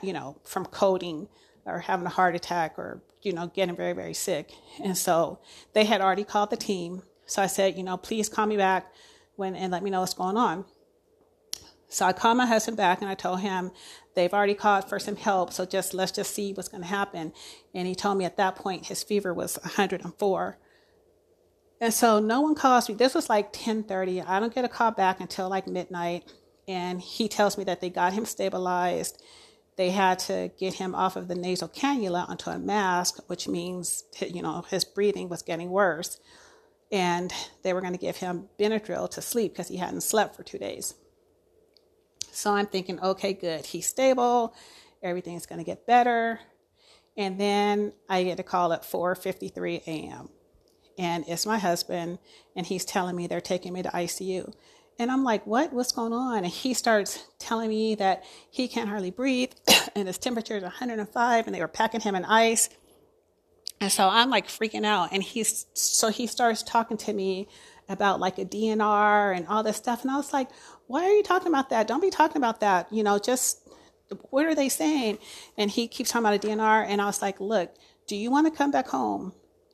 you 0.03 0.13
know, 0.13 0.37
from 0.43 0.67
coding 0.67 1.29
or 1.67 1.79
having 1.79 2.05
a 2.05 2.09
heart 2.09 2.35
attack 2.35 2.79
or, 2.79 3.01
you 3.21 3.33
know, 3.33 3.47
getting 3.47 3.75
very, 3.75 3.93
very 3.93 4.13
sick. 4.13 4.51
And 4.83 4.97
so 4.97 5.39
they 5.73 5.85
had 5.85 6.01
already 6.01 6.23
called 6.23 6.49
the 6.49 6.57
team. 6.57 7.03
So 7.25 7.41
I 7.41 7.47
said, 7.47 7.77
you 7.77 7.83
know, 7.83 7.97
please 7.97 8.29
call 8.29 8.45
me 8.45 8.57
back 8.57 8.91
when 9.35 9.55
and 9.55 9.71
let 9.71 9.83
me 9.83 9.89
know 9.89 9.99
what's 9.99 10.13
going 10.13 10.37
on. 10.37 10.65
So 11.89 12.05
I 12.05 12.13
called 12.13 12.37
my 12.37 12.45
husband 12.45 12.75
back 12.77 13.01
and 13.01 13.09
I 13.09 13.15
told 13.15 13.39
him 13.39 13.71
they've 14.15 14.33
already 14.33 14.53
called 14.53 14.89
for 14.89 14.99
some 14.99 15.15
help. 15.15 15.53
So 15.53 15.65
just 15.65 15.93
let's 15.93 16.11
just 16.11 16.33
see 16.33 16.53
what's 16.53 16.67
going 16.67 16.83
to 16.83 16.89
happen. 16.89 17.33
And 17.73 17.87
he 17.87 17.95
told 17.95 18.17
me 18.17 18.25
at 18.25 18.37
that 18.37 18.55
point 18.55 18.87
his 18.87 19.03
fever 19.03 19.33
was 19.33 19.57
104. 19.61 20.57
And 21.79 21.93
so 21.93 22.19
no 22.19 22.41
one 22.41 22.55
calls 22.55 22.89
me. 22.89 22.95
This 22.95 23.13
was 23.13 23.29
like 23.29 23.53
10:30. 23.53 24.27
I 24.27 24.39
don't 24.39 24.53
get 24.53 24.65
a 24.65 24.69
call 24.69 24.91
back 24.91 25.19
until 25.19 25.47
like 25.47 25.67
midnight. 25.67 26.23
And 26.67 26.99
he 26.99 27.29
tells 27.29 27.57
me 27.57 27.63
that 27.65 27.79
they 27.79 27.89
got 27.89 28.13
him 28.13 28.25
stabilized. 28.25 29.21
They 29.77 29.91
had 29.91 30.19
to 30.19 30.51
get 30.57 30.73
him 30.73 30.95
off 30.95 31.15
of 31.15 31.27
the 31.27 31.35
nasal 31.35 31.69
cannula 31.69 32.27
onto 32.27 32.49
a 32.49 32.57
mask, 32.57 33.19
which 33.27 33.47
means 33.47 34.03
you 34.19 34.41
know 34.41 34.65
his 34.69 34.83
breathing 34.83 35.29
was 35.29 35.43
getting 35.43 35.69
worse. 35.69 36.19
And 36.91 37.33
they 37.63 37.73
were 37.73 37.81
going 37.81 37.93
to 37.93 37.99
give 37.99 38.17
him 38.17 38.47
Benadryl 38.59 39.09
to 39.11 39.21
sleep 39.21 39.53
because 39.53 39.67
he 39.67 39.77
hadn't 39.77 40.01
slept 40.01 40.35
for 40.35 40.43
two 40.43 40.57
days. 40.57 40.95
So 42.31 42.53
I'm 42.53 42.67
thinking, 42.67 42.99
okay, 43.01 43.33
good. 43.33 43.65
He's 43.65 43.87
stable. 43.87 44.53
Everything's 45.03 45.45
going 45.45 45.59
to 45.59 45.65
get 45.65 45.85
better. 45.85 46.39
And 47.17 47.39
then 47.39 47.93
I 48.07 48.23
get 48.23 48.39
a 48.39 48.43
call 48.43 48.73
at 48.73 48.83
4:53 48.83 49.83
a.m. 49.85 50.29
And 50.97 51.25
it's 51.27 51.45
my 51.45 51.59
husband, 51.59 52.17
and 52.55 52.65
he's 52.65 52.85
telling 52.85 53.15
me 53.15 53.27
they're 53.27 53.41
taking 53.41 53.73
me 53.73 53.83
to 53.83 53.89
ICU. 53.89 54.53
And 54.99 55.11
I'm 55.11 55.23
like, 55.23 55.45
what? 55.45 55.73
What's 55.73 55.91
going 55.91 56.13
on? 56.13 56.39
And 56.39 56.47
he 56.47 56.73
starts 56.73 57.23
telling 57.39 57.69
me 57.69 57.95
that 57.95 58.23
he 58.49 58.67
can't 58.67 58.89
hardly 58.89 59.11
breathe 59.11 59.51
and 59.95 60.07
his 60.07 60.17
temperature 60.17 60.57
is 60.57 60.63
105 60.63 61.45
and 61.45 61.55
they 61.55 61.59
were 61.59 61.67
packing 61.67 62.01
him 62.01 62.15
in 62.15 62.25
ice. 62.25 62.69
And 63.79 63.91
so 63.91 64.09
I'm 64.09 64.29
like 64.29 64.47
freaking 64.47 64.85
out. 64.85 65.09
And 65.11 65.21
he's, 65.21 65.67
so 65.73 66.09
he 66.09 66.25
starts 66.25 66.63
talking 66.63 66.97
to 66.97 67.13
me 67.13 67.47
about 67.89 68.19
like 68.19 68.39
a 68.39 68.45
DNR 68.45 69.35
and 69.35 69.47
all 69.47 69.63
this 69.63 69.77
stuff. 69.77 70.01
And 70.01 70.11
I 70.11 70.17
was 70.17 70.33
like, 70.33 70.49
why 70.87 71.03
are 71.03 71.13
you 71.13 71.23
talking 71.23 71.49
about 71.49 71.69
that? 71.69 71.87
Don't 71.87 72.01
be 72.01 72.09
talking 72.09 72.37
about 72.37 72.59
that. 72.61 72.91
You 72.91 73.03
know, 73.03 73.19
just 73.19 73.67
what 74.29 74.45
are 74.45 74.55
they 74.55 74.69
saying? 74.69 75.19
And 75.57 75.69
he 75.69 75.87
keeps 75.87 76.11
talking 76.11 76.25
about 76.25 76.43
a 76.43 76.47
DNR. 76.47 76.85
And 76.87 77.01
I 77.01 77.05
was 77.05 77.21
like, 77.21 77.39
look, 77.39 77.75
do 78.07 78.15
you 78.15 78.31
want 78.31 78.51
to 78.51 78.57
come 78.57 78.71
back 78.71 78.87
home? 78.87 79.33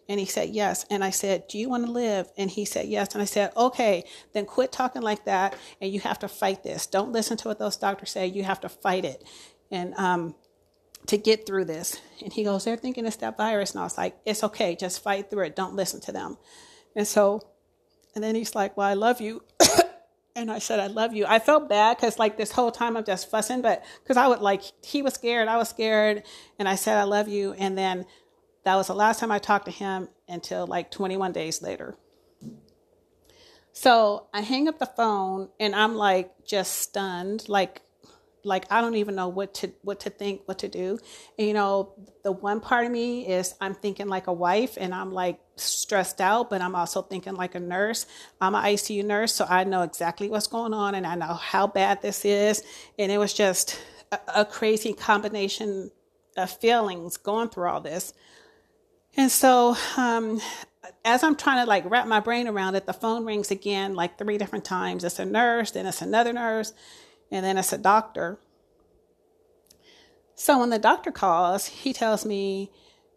And 0.09 0.19
he 0.19 0.25
said, 0.25 0.49
Yes. 0.49 0.85
And 0.89 1.03
I 1.03 1.09
said, 1.09 1.47
Do 1.47 1.57
you 1.57 1.69
want 1.69 1.85
to 1.85 1.91
live? 1.91 2.31
And 2.37 2.49
he 2.49 2.65
said, 2.65 2.87
Yes. 2.87 3.13
And 3.13 3.21
I 3.21 3.25
said, 3.25 3.51
Okay, 3.55 4.03
then 4.33 4.45
quit 4.45 4.71
talking 4.71 5.01
like 5.01 5.25
that. 5.25 5.55
And 5.81 5.91
you 5.91 5.99
have 6.01 6.19
to 6.19 6.27
fight 6.27 6.63
this. 6.63 6.87
Don't 6.87 7.11
listen 7.11 7.37
to 7.37 7.47
what 7.47 7.59
those 7.59 7.77
doctors 7.77 8.11
say. 8.11 8.27
You 8.27 8.43
have 8.43 8.61
to 8.61 8.69
fight 8.69 9.05
it. 9.05 9.23
And, 9.71 9.93
um, 9.95 10.35
to 11.07 11.17
get 11.17 11.45
through 11.45 11.65
this. 11.65 11.99
And 12.23 12.31
he 12.31 12.43
goes, 12.43 12.65
They're 12.65 12.77
thinking 12.77 13.05
it's 13.05 13.17
that 13.17 13.37
virus. 13.37 13.71
And 13.71 13.81
I 13.81 13.83
was 13.83 13.97
like, 13.97 14.15
It's 14.25 14.43
okay. 14.43 14.75
Just 14.75 15.03
fight 15.03 15.29
through 15.29 15.45
it. 15.45 15.55
Don't 15.55 15.75
listen 15.75 16.01
to 16.01 16.11
them. 16.11 16.37
And 16.95 17.07
so, 17.07 17.41
and 18.15 18.23
then 18.23 18.35
he's 18.35 18.55
like, 18.55 18.77
Well, 18.77 18.87
I 18.87 18.93
love 18.93 19.21
you. 19.21 19.43
and 20.35 20.51
I 20.51 20.59
said, 20.59 20.79
I 20.79 20.87
love 20.87 21.13
you. 21.13 21.25
I 21.25 21.39
felt 21.39 21.69
bad 21.69 21.97
because, 21.97 22.19
like, 22.19 22.37
this 22.37 22.51
whole 22.51 22.71
time 22.71 22.97
I'm 22.97 23.03
just 23.03 23.29
fussing, 23.29 23.61
but 23.61 23.83
because 24.03 24.17
I 24.17 24.27
would, 24.27 24.39
like, 24.39 24.61
he 24.83 25.01
was 25.01 25.13
scared, 25.13 25.47
I 25.47 25.57
was 25.57 25.69
scared. 25.69 26.23
And 26.59 26.67
I 26.67 26.75
said, 26.75 26.97
I 26.97 27.03
love 27.03 27.27
you. 27.27 27.53
And 27.53 27.77
then 27.77 28.05
that 28.63 28.75
was 28.75 28.87
the 28.87 28.95
last 28.95 29.19
time 29.19 29.31
I 29.31 29.39
talked 29.39 29.65
to 29.65 29.71
him 29.71 30.09
until 30.27 30.65
like 30.67 30.91
21 30.91 31.31
days 31.31 31.61
later. 31.61 31.95
So 33.73 34.27
I 34.33 34.41
hang 34.41 34.67
up 34.67 34.79
the 34.79 34.85
phone 34.85 35.49
and 35.59 35.75
I'm 35.75 35.95
like 35.95 36.45
just 36.45 36.73
stunned, 36.73 37.49
like 37.49 37.81
like 38.45 38.65
I 38.69 38.81
don't 38.81 38.95
even 38.95 39.15
know 39.15 39.29
what 39.29 39.53
to 39.55 39.71
what 39.81 40.01
to 40.01 40.09
think, 40.09 40.41
what 40.45 40.59
to 40.59 40.67
do. 40.67 40.99
And, 41.37 41.47
you 41.47 41.53
know, 41.53 41.93
the 42.23 42.31
one 42.31 42.59
part 42.59 42.85
of 42.85 42.91
me 42.91 43.27
is 43.27 43.55
I'm 43.61 43.73
thinking 43.73 44.07
like 44.07 44.27
a 44.27 44.33
wife 44.33 44.77
and 44.79 44.93
I'm 44.93 45.11
like 45.11 45.39
stressed 45.55 46.19
out, 46.19 46.49
but 46.49 46.61
I'm 46.61 46.75
also 46.75 47.01
thinking 47.01 47.35
like 47.35 47.55
a 47.55 47.59
nurse. 47.59 48.05
I'm 48.41 48.53
an 48.55 48.63
ICU 48.63 49.05
nurse, 49.05 49.33
so 49.33 49.45
I 49.47 49.63
know 49.63 49.83
exactly 49.83 50.29
what's 50.29 50.47
going 50.47 50.73
on 50.73 50.95
and 50.95 51.07
I 51.07 51.15
know 51.15 51.33
how 51.33 51.67
bad 51.67 52.01
this 52.01 52.25
is. 52.25 52.63
And 52.99 53.11
it 53.11 53.17
was 53.17 53.33
just 53.33 53.79
a, 54.11 54.19
a 54.35 54.45
crazy 54.45 54.93
combination 54.93 55.91
of 56.35 56.51
feelings 56.51 57.17
going 57.17 57.49
through 57.49 57.69
all 57.69 57.81
this. 57.81 58.13
And 59.15 59.31
so, 59.31 59.75
um, 59.95 60.41
as 61.05 61.23
I'm 61.23 61.35
trying 61.35 61.63
to 61.63 61.69
like 61.69 61.89
wrap 61.89 62.07
my 62.07 62.19
brain 62.19 62.47
around 62.47 62.75
it, 62.75 62.85
the 62.85 62.93
phone 62.93 63.25
rings 63.25 63.51
again 63.51 63.95
like 63.95 64.17
three 64.17 64.37
different 64.37 64.65
times. 64.65 65.03
It's 65.03 65.19
a 65.19 65.25
nurse, 65.25 65.71
then 65.71 65.85
it's 65.85 66.01
another 66.01 66.33
nurse, 66.33 66.73
and 67.31 67.45
then 67.45 67.57
it's 67.57 67.73
a 67.73 67.77
doctor. 67.77 68.39
So 70.35 70.59
when 70.59 70.71
the 70.71 70.79
doctor 70.79 71.11
calls, 71.11 71.67
he 71.67 71.93
tells 71.93 72.25
me, 72.25 72.71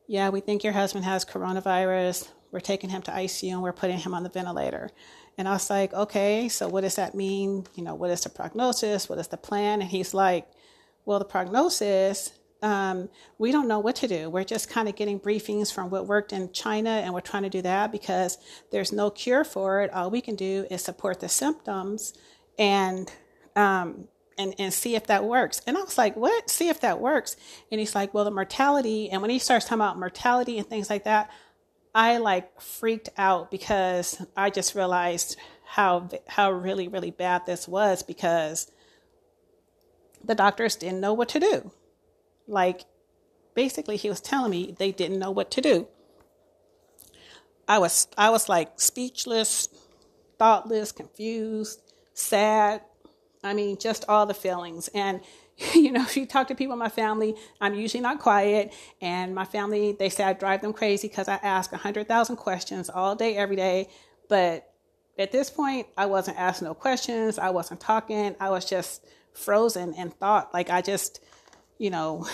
Yeah, 0.06 0.28
we 0.28 0.40
think 0.40 0.62
your 0.62 0.74
husband 0.74 1.04
has 1.04 1.24
coronavirus. 1.24 2.28
We're 2.52 2.60
taking 2.60 2.90
him 2.90 3.02
to 3.02 3.10
ICU 3.10 3.52
and 3.52 3.62
we're 3.62 3.72
putting 3.72 3.98
him 3.98 4.14
on 4.14 4.22
the 4.22 4.28
ventilator. 4.28 4.90
And 5.38 5.48
I 5.48 5.52
was 5.52 5.70
like, 5.70 5.94
Okay, 5.94 6.48
so 6.48 6.68
what 6.68 6.82
does 6.82 6.96
that 6.96 7.14
mean? 7.14 7.66
You 7.74 7.84
know, 7.84 7.94
what 7.94 8.10
is 8.10 8.20
the 8.20 8.28
prognosis? 8.28 9.08
What 9.08 9.18
is 9.18 9.28
the 9.28 9.36
plan? 9.36 9.80
And 9.80 9.90
he's 9.90 10.12
like, 10.12 10.46
Well, 11.06 11.18
the 11.18 11.24
prognosis 11.24 12.32
um, 12.66 13.08
we 13.38 13.52
don't 13.52 13.68
know 13.68 13.78
what 13.78 13.94
to 13.96 14.08
do. 14.08 14.28
We're 14.28 14.42
just 14.42 14.68
kind 14.68 14.88
of 14.88 14.96
getting 14.96 15.20
briefings 15.20 15.72
from 15.72 15.88
what 15.88 16.08
worked 16.08 16.32
in 16.32 16.50
China, 16.50 16.90
and 16.90 17.14
we're 17.14 17.20
trying 17.20 17.44
to 17.44 17.48
do 17.48 17.62
that 17.62 17.92
because 17.92 18.38
there's 18.72 18.92
no 18.92 19.08
cure 19.08 19.44
for 19.44 19.82
it. 19.82 19.92
All 19.92 20.10
we 20.10 20.20
can 20.20 20.34
do 20.34 20.66
is 20.68 20.82
support 20.82 21.20
the 21.20 21.28
symptoms 21.28 22.12
and 22.58 23.08
um, 23.54 24.08
and 24.36 24.52
and 24.58 24.74
see 24.74 24.96
if 24.96 25.06
that 25.06 25.22
works. 25.24 25.62
And 25.64 25.78
I 25.78 25.82
was 25.82 25.96
like, 25.96 26.16
what? 26.16 26.50
See 26.50 26.68
if 26.68 26.80
that 26.80 26.98
works. 26.98 27.36
And 27.70 27.78
he's 27.78 27.94
like, 27.94 28.12
well, 28.12 28.24
the 28.24 28.32
mortality. 28.32 29.10
And 29.10 29.22
when 29.22 29.30
he 29.30 29.38
starts 29.38 29.66
talking 29.66 29.80
about 29.80 29.96
mortality 29.96 30.58
and 30.58 30.66
things 30.66 30.90
like 30.90 31.04
that, 31.04 31.30
I 31.94 32.16
like 32.16 32.60
freaked 32.60 33.10
out 33.16 33.48
because 33.52 34.20
I 34.36 34.50
just 34.50 34.74
realized 34.74 35.36
how 35.66 36.08
how 36.26 36.50
really 36.50 36.88
really 36.88 37.12
bad 37.12 37.46
this 37.46 37.68
was 37.68 38.02
because 38.02 38.72
the 40.24 40.34
doctors 40.34 40.74
didn't 40.74 41.00
know 41.00 41.14
what 41.14 41.28
to 41.28 41.38
do. 41.38 41.70
Like, 42.46 42.82
basically, 43.54 43.96
he 43.96 44.08
was 44.08 44.20
telling 44.20 44.50
me 44.50 44.74
they 44.78 44.92
didn't 44.92 45.18
know 45.18 45.30
what 45.30 45.50
to 45.52 45.60
do. 45.60 45.88
I 47.68 47.78
was, 47.78 48.06
I 48.16 48.30
was 48.30 48.48
like 48.48 48.78
speechless, 48.80 49.68
thoughtless, 50.38 50.92
confused, 50.92 51.82
sad. 52.14 52.82
I 53.42 53.54
mean, 53.54 53.78
just 53.78 54.04
all 54.08 54.26
the 54.26 54.34
feelings. 54.34 54.88
And, 54.94 55.20
you 55.74 55.90
know, 55.90 56.02
if 56.02 56.16
you 56.16 56.26
talk 56.26 56.48
to 56.48 56.54
people 56.54 56.74
in 56.74 56.78
my 56.78 56.88
family, 56.88 57.34
I'm 57.60 57.74
usually 57.74 58.02
not 58.02 58.20
quiet. 58.20 58.72
And 59.00 59.34
my 59.34 59.44
family, 59.44 59.96
they 59.98 60.08
say 60.08 60.24
I 60.24 60.32
drive 60.32 60.62
them 60.62 60.72
crazy 60.72 61.08
because 61.08 61.28
I 61.28 61.36
ask 61.42 61.72
100,000 61.72 62.36
questions 62.36 62.88
all 62.88 63.14
day, 63.14 63.36
every 63.36 63.56
day. 63.56 63.88
But 64.28 64.72
at 65.18 65.32
this 65.32 65.50
point, 65.50 65.86
I 65.96 66.06
wasn't 66.06 66.38
asking 66.38 66.68
no 66.68 66.74
questions. 66.74 67.38
I 67.38 67.50
wasn't 67.50 67.80
talking. 67.80 68.36
I 68.38 68.50
was 68.50 68.64
just 68.64 69.04
frozen 69.32 69.94
in 69.94 70.10
thought. 70.10 70.52
Like 70.52 70.70
I 70.70 70.82
just, 70.82 71.20
you 71.78 71.90
know, 71.90 72.26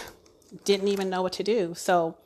didn't 0.65 0.89
even 0.89 1.11
know 1.11 1.23
what 1.23 1.33
to 1.35 1.43
do. 1.43 1.75
So 1.75 2.17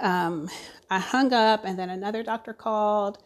um, 0.00 0.48
I 0.90 0.98
hung 0.98 1.32
up, 1.32 1.64
and 1.64 1.78
then 1.78 1.90
another 1.90 2.22
doctor 2.22 2.52
called, 2.52 3.18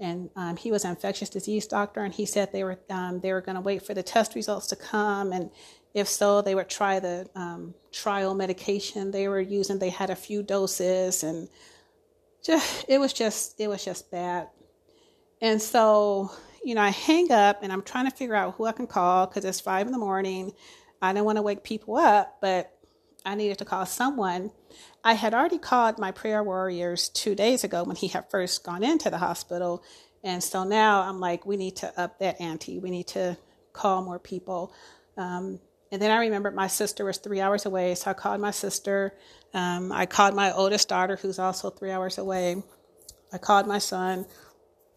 and 0.00 0.30
um, 0.36 0.56
he 0.56 0.70
was 0.70 0.84
an 0.84 0.90
infectious 0.90 1.28
disease 1.28 1.66
doctor, 1.66 2.02
and 2.02 2.14
he 2.14 2.26
said 2.26 2.52
they 2.52 2.64
were 2.64 2.78
um, 2.90 3.20
they 3.20 3.32
were 3.32 3.40
going 3.40 3.56
to 3.56 3.60
wait 3.60 3.82
for 3.82 3.94
the 3.94 4.02
test 4.02 4.34
results 4.34 4.66
to 4.68 4.76
come, 4.76 5.32
and 5.32 5.50
if 5.94 6.08
so, 6.08 6.42
they 6.42 6.54
would 6.54 6.68
try 6.68 7.00
the 7.00 7.28
um, 7.34 7.74
trial 7.92 8.34
medication 8.34 9.10
they 9.10 9.28
were 9.28 9.40
using. 9.40 9.78
They 9.78 9.90
had 9.90 10.10
a 10.10 10.16
few 10.16 10.42
doses, 10.42 11.22
and 11.22 11.48
just 12.44 12.84
it 12.88 12.98
was 12.98 13.12
just 13.12 13.60
it 13.60 13.68
was 13.68 13.84
just 13.84 14.10
bad. 14.10 14.48
And 15.40 15.60
so, 15.62 16.30
you 16.64 16.74
know, 16.74 16.82
I 16.82 16.90
hang 16.90 17.32
up, 17.32 17.62
and 17.62 17.72
I'm 17.72 17.82
trying 17.82 18.08
to 18.10 18.16
figure 18.16 18.34
out 18.34 18.54
who 18.54 18.66
I 18.66 18.72
can 18.72 18.86
call 18.86 19.26
because 19.26 19.44
it's 19.44 19.60
five 19.60 19.86
in 19.86 19.92
the 19.92 19.98
morning. 19.98 20.52
I 21.00 21.12
didn't 21.12 21.26
want 21.26 21.36
to 21.36 21.42
wake 21.42 21.62
people 21.62 21.96
up, 21.96 22.38
but 22.40 22.72
I 23.24 23.34
needed 23.34 23.58
to 23.58 23.64
call 23.64 23.86
someone. 23.86 24.50
I 25.04 25.14
had 25.14 25.34
already 25.34 25.58
called 25.58 25.98
my 25.98 26.10
prayer 26.10 26.42
warriors 26.42 27.08
two 27.08 27.34
days 27.34 27.64
ago 27.64 27.84
when 27.84 27.96
he 27.96 28.08
had 28.08 28.30
first 28.30 28.64
gone 28.64 28.82
into 28.82 29.10
the 29.10 29.18
hospital. 29.18 29.82
And 30.24 30.42
so 30.42 30.64
now 30.64 31.02
I'm 31.02 31.20
like, 31.20 31.46
we 31.46 31.56
need 31.56 31.76
to 31.76 32.00
up 32.00 32.18
that 32.18 32.40
ante. 32.40 32.78
We 32.78 32.90
need 32.90 33.06
to 33.08 33.36
call 33.72 34.02
more 34.02 34.18
people. 34.18 34.72
Um, 35.16 35.60
and 35.90 36.02
then 36.02 36.10
I 36.10 36.18
remembered 36.18 36.54
my 36.54 36.66
sister 36.66 37.04
was 37.04 37.18
three 37.18 37.40
hours 37.40 37.64
away. 37.64 37.94
So 37.94 38.10
I 38.10 38.14
called 38.14 38.40
my 38.40 38.50
sister. 38.50 39.14
Um, 39.54 39.92
I 39.92 40.06
called 40.06 40.34
my 40.34 40.52
oldest 40.52 40.88
daughter, 40.88 41.16
who's 41.16 41.38
also 41.38 41.70
three 41.70 41.90
hours 41.90 42.18
away. 42.18 42.62
I 43.32 43.38
called 43.38 43.66
my 43.66 43.78
son. 43.78 44.26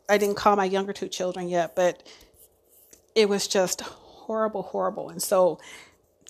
I 0.09 0.17
didn't 0.17 0.35
call 0.35 0.55
my 0.55 0.65
younger 0.65 0.93
two 0.93 1.07
children 1.07 1.47
yet, 1.47 1.75
but 1.75 2.03
it 3.15 3.29
was 3.29 3.47
just 3.47 3.81
horrible, 3.81 4.63
horrible. 4.63 5.09
And 5.09 5.21
so 5.21 5.59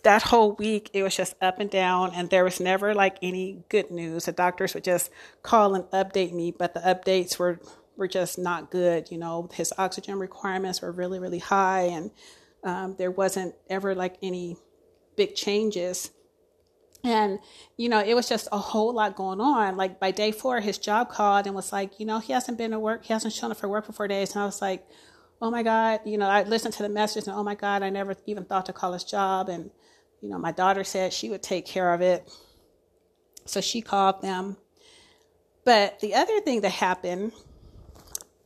that 0.04 0.24
whole 0.24 0.54
week 0.54 0.90
it 0.94 1.04
was 1.04 1.16
just 1.16 1.36
up 1.42 1.60
and 1.60 1.70
down 1.70 2.12
and 2.14 2.30
there 2.30 2.44
was 2.44 2.60
never 2.60 2.94
like 2.94 3.18
any 3.22 3.64
good 3.70 3.92
news. 3.92 4.26
The 4.26 4.32
doctors 4.32 4.74
would 4.74 4.84
just 4.84 5.12
call 5.44 5.76
and 5.76 5.86
update 5.86 6.34
me 6.34 6.52
but 6.52 6.74
the 6.74 6.80
updates 6.82 7.38
were 7.38 7.60
were 7.98 8.08
just 8.08 8.40
not 8.40 8.72
good 8.72 9.12
you 9.12 9.18
know? 9.18 9.50
His 9.54 9.74
oxygen 9.78 10.18
requirements 10.18 10.82
were 10.82 10.92
really 10.92 11.20
really 11.20 11.40
high 11.40 11.84
and 11.84 12.12
um, 12.64 12.96
there 12.98 13.12
wasn't 13.12 13.56
ever 13.70 13.96
like 13.96 14.18
any 14.22 14.58
big 15.16 15.36
changes. 15.36 16.12
And 17.04 17.40
you 17.78 17.90
know 17.90 18.00
it 18.00 18.16
was 18.16 18.28
just 18.28 18.48
a 18.52 18.58
whole 18.58 18.94
lot 18.94 19.16
going 19.16 19.42
on. 19.42 19.78
Like 19.78 20.00
by 20.00 20.12
day 20.12 20.32
four 20.32 20.62
his 20.62 20.78
job 20.78 21.10
called 21.10 21.46
and 21.46 21.56
was 21.56 21.72
like 21.72 22.00
you 22.00 22.06
know 22.06 22.20
he 22.20 22.34
hasn't 22.34 22.58
been 22.58 22.72
to 22.72 22.80
work 22.80 23.06
he 23.06 23.14
hasn't 23.14 23.34
shown 23.34 23.52
up 23.52 23.58
for 23.58 23.70
work 23.70 23.86
for 23.86 23.94
four 23.94 24.08
days. 24.08 24.34
And 24.34 24.42
i 24.42 24.46
was 24.46 24.62
like 24.62 24.88
oh 25.44 25.50
my 25.50 25.64
god 25.64 26.00
you 26.06 26.20
know 26.20 26.28
i 26.28 26.44
listened 26.44 26.72
to 26.72 26.84
the 26.84 26.90
message 26.90 27.26
and 27.26 27.36
oh 27.36 27.44
my 27.44 27.56
god 27.56 27.82
i 27.82 27.90
never 27.90 28.16
even 28.28 28.46
thought 28.46 28.66
to 28.68 28.74
call 28.74 28.94
his 28.94 29.04
job. 29.04 29.50
And 29.50 29.72
you 30.22 30.30
know, 30.30 30.38
my 30.38 30.52
daughter 30.52 30.84
said 30.84 31.14
she 31.14 31.30
would 31.30 31.44
take 31.44 31.66
care 31.66 31.94
of 31.94 32.02
it. 32.02 32.30
So 33.46 33.60
she 33.60 33.82
called 33.82 34.22
them. 34.22 34.58
But 35.66 36.00
the 36.00 36.16
other 36.16 36.40
thing 36.42 36.62
that 36.62 36.72
happened 36.72 37.34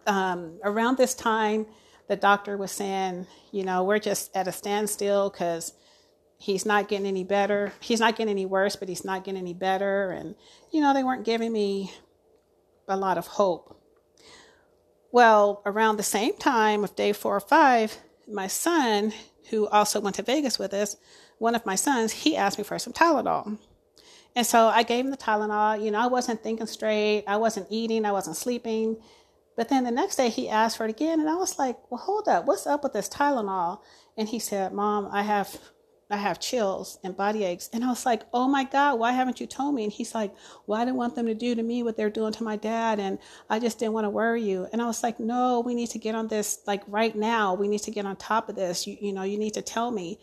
um, 0.08 0.60
around 0.64 0.98
this 0.98 1.14
time, 1.14 1.66
the 2.08 2.16
doctor 2.16 2.58
was 2.58 2.72
saying, 2.72 3.28
you 3.52 3.64
know, 3.64 3.84
we're 3.84 4.00
just 4.00 4.36
at 4.36 4.48
a 4.48 4.52
standstill 4.52 5.30
because 5.30 5.74
he's 6.38 6.66
not 6.66 6.88
getting 6.88 7.08
any 7.08 7.24
better. 7.24 7.74
He's 7.80 8.00
not 8.00 8.16
getting 8.16 8.32
any 8.32 8.46
worse, 8.46 8.76
but 8.76 8.90
he's 8.90 9.06
not 9.06 9.24
getting 9.24 9.40
any 9.40 9.54
better. 9.54 10.12
And, 10.12 10.36
you 10.72 10.82
know, 10.82 10.94
they 10.94 11.04
weren't 11.04 11.26
giving 11.26 11.52
me 11.52 11.92
a 12.88 12.98
lot 12.98 13.18
of 13.18 13.28
hope. 13.28 13.82
Well, 15.12 15.62
around 15.66 15.98
the 15.98 16.04
same 16.04 16.36
time 16.38 16.84
of 16.84 16.96
day 16.96 17.14
four 17.14 17.36
or 17.36 17.42
five, 17.42 17.98
my 18.28 18.48
son, 18.48 19.14
who 19.50 19.68
also 19.68 20.00
went 20.00 20.18
to 20.18 20.24
Vegas 20.24 20.60
with 20.60 20.74
us, 20.74 20.98
one 21.40 21.56
of 21.56 21.66
my 21.66 21.76
sons, 21.76 22.12
he 22.12 22.36
asked 22.36 22.58
me 22.58 22.64
for 22.64 22.80
some 22.80 22.94
Tylenol. 22.94 23.58
And 24.36 24.46
so 24.46 24.68
I 24.68 24.84
gave 24.84 25.06
him 25.06 25.12
the 25.12 25.18
Tylenol. 25.18 25.84
You 25.84 25.92
know, 25.92 26.00
I 26.00 26.08
wasn't 26.08 26.44
thinking 26.44 26.68
straight. 26.68 27.24
I 27.28 27.38
wasn't 27.38 27.68
eating. 27.70 28.06
I 28.06 28.12
wasn't 28.12 28.36
sleeping. 28.36 28.98
But 29.56 29.70
then 29.70 29.86
the 29.86 29.92
next 29.92 30.18
day 30.18 30.30
he 30.30 30.50
asked 30.50 30.78
for 30.78 30.86
it 30.86 30.90
again, 30.90 31.22
and 31.22 31.30
I 31.30 31.36
was 31.36 31.58
like, 31.58 31.78
"Well, 31.90 32.02
hold 32.02 32.28
up, 32.28 32.46
what's 32.46 32.68
up 32.68 32.84
with 32.84 32.92
this 32.92 33.08
Tylenol?" 33.08 33.80
And 34.18 34.28
he 34.28 34.38
said, 34.40 34.74
"Mom, 34.74 35.08
I 35.14 35.24
have 35.24 35.58
I 36.10 36.18
have 36.18 36.40
chills 36.40 37.00
and 37.04 37.18
body 37.18 37.44
aches. 37.44 37.70
And 37.74 37.84
I 37.84 37.88
was 37.88 38.06
like, 38.06 38.24
oh 38.32 38.48
my 38.48 38.64
God, 38.64 39.00
why 39.00 39.12
haven't 39.12 39.40
you 39.40 39.48
told 39.48 39.74
me? 39.74 39.86
And 39.86 39.92
he's 39.92 40.14
like, 40.14 40.36
well, 40.68 40.80
I 40.80 40.86
didn't 40.86 40.98
want 40.98 41.16
them 41.16 41.26
to 41.26 41.34
do 41.34 41.56
to 41.56 41.64
me 41.64 41.82
what 41.82 41.98
they're 41.98 42.12
doing 42.12 42.32
to 42.34 42.44
my 42.44 42.58
dad. 42.58 43.00
And 43.00 43.18
I 43.50 43.58
just 43.58 43.80
didn't 43.80 43.94
want 43.94 44.06
to 44.06 44.12
worry 44.12 44.44
you. 44.44 44.68
And 44.72 44.82
I 44.82 44.86
was 44.86 45.02
like, 45.02 45.20
no, 45.20 45.62
we 45.62 45.74
need 45.74 45.90
to 45.92 46.00
get 46.00 46.14
on 46.14 46.28
this 46.28 46.60
like 46.68 46.84
right 46.88 47.16
now. 47.16 47.56
We 47.56 47.68
need 47.68 47.82
to 47.82 47.92
get 47.92 48.06
on 48.06 48.18
top 48.18 48.50
of 48.50 48.56
this. 48.56 48.86
You, 48.86 48.98
you 49.02 49.14
know, 49.14 49.24
you 49.24 49.40
need 49.40 49.56
to 49.56 49.64
tell 49.64 49.90
me. 49.90 50.20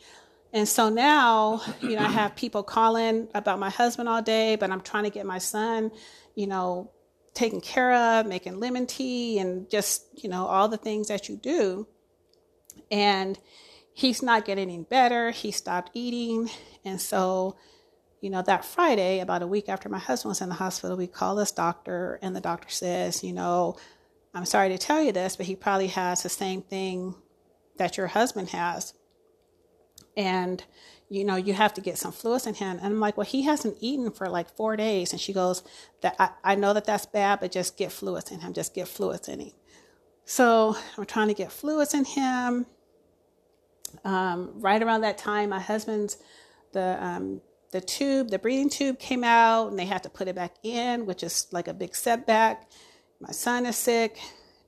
And 0.53 0.69
so 0.69 0.91
now, 0.91 1.63
you 1.81 1.97
know, 1.97 2.03
I 2.03 2.09
have 2.09 2.37
people 2.37 2.63
calling 2.63 3.29
about 3.35 3.59
my 3.59 3.71
husband 3.71 4.09
all 4.09 4.21
day, 4.21 4.57
but 4.57 4.71
I'm 4.71 4.83
trying 4.83 5.05
to 5.05 5.11
get 5.11 5.25
my 5.25 5.39
son, 5.39 5.91
you 6.35 6.47
know, 6.47 6.91
taken 7.33 7.63
care 7.63 7.95
of, 7.95 8.27
making 8.27 8.61
lemon 8.61 8.87
tea 8.87 9.39
and 9.39 9.71
just, 9.71 10.05
you 10.23 10.29
know, 10.29 10.45
all 10.45 10.69
the 10.69 10.77
things 10.77 11.09
that 11.09 11.29
you 11.31 11.37
do. 11.37 11.89
And 12.91 13.39
he's 13.95 14.23
not 14.23 14.45
getting 14.45 14.71
any 14.71 14.83
better. 14.83 15.31
He 15.31 15.51
stopped 15.53 15.91
eating. 15.95 16.51
And 16.85 17.01
so, 17.01 17.57
you 18.21 18.29
know, 18.29 18.43
that 18.43 18.67
Friday, 18.67 19.21
about 19.21 19.43
a 19.43 19.47
week 19.47 19.71
after 19.71 19.89
my 19.89 19.99
husband 19.99 20.31
was 20.31 20.43
in 20.43 20.51
the 20.51 20.55
hospital, 20.57 20.97
we 20.99 21.07
call 21.07 21.35
this 21.35 21.53
doctor, 21.53 22.19
and 22.23 22.37
the 22.37 22.41
doctor 22.41 22.69
says, 22.69 23.25
you 23.25 23.33
know, 23.33 23.77
I'm 24.35 24.45
sorry 24.45 24.69
to 24.69 24.79
tell 24.79 25.03
you 25.03 25.13
this, 25.13 25.37
but 25.37 25.47
he 25.47 25.57
probably 25.57 25.89
has 25.89 26.23
the 26.23 26.29
same 26.29 26.63
thing 26.63 27.15
that 27.79 27.97
your 27.97 28.09
husband 28.09 28.51
has. 28.51 28.93
And, 30.17 30.63
you 31.09 31.25
know, 31.25 31.37
you 31.37 31.55
have 31.55 31.75
to 31.75 31.81
get 31.81 31.99
some 31.99 32.13
fluids 32.13 32.47
in 32.47 32.55
him. 32.55 32.79
And 32.79 32.87
I'm 32.87 33.01
like, 33.01 33.17
well, 33.17 33.27
he 33.27 33.43
hasn't 33.43 33.77
eaten 33.81 34.11
for 34.11 34.29
like 34.29 34.55
four 34.57 34.77
days. 34.77 35.13
And 35.13 35.21
she 35.21 35.33
goes, 35.33 35.63
that 36.03 36.17
I, 36.19 36.31
I 36.45 36.55
know 36.55 36.75
that 36.75 36.85
that's 36.85 37.07
bad, 37.07 37.41
but 37.41 37.53
just 37.53 37.77
get 37.77 37.93
fluids 37.93 38.31
in 38.31 38.41
him. 38.41 38.53
Just 38.53 38.75
get 38.75 38.89
fluids 38.89 39.29
in 39.29 39.41
him. 39.41 39.53
So 40.25 40.77
I'm 40.97 41.07
trying 41.07 41.29
to 41.29 41.35
get 41.35 41.51
fluids 41.51 41.95
in 41.95 42.05
him 42.05 42.67
um, 44.05 44.51
right 44.57 44.83
around 44.83 45.03
that 45.03 45.19
time, 45.19 45.51
my 45.51 45.61
husband's 45.61 46.19
the 46.73 47.03
um, 47.05 47.41
the 47.71 47.81
tube, 47.81 48.29
the 48.29 48.39
breathing 48.39 48.69
tube 48.69 48.99
came 48.99 49.25
out, 49.25 49.69
and 49.69 49.79
they 49.79 49.87
had 49.87 50.03
to 50.03 50.11
put 50.11 50.29
it 50.29 50.35
back 50.35 50.55
in, 50.63 51.07
which 51.07 51.23
is 51.23 51.47
like 51.53 51.69
a 51.69 51.75
big 51.75 51.95
setback. 51.95 52.71
My 53.21 53.33
son 53.33 53.67
is 53.67 53.77
sick, 53.77 54.19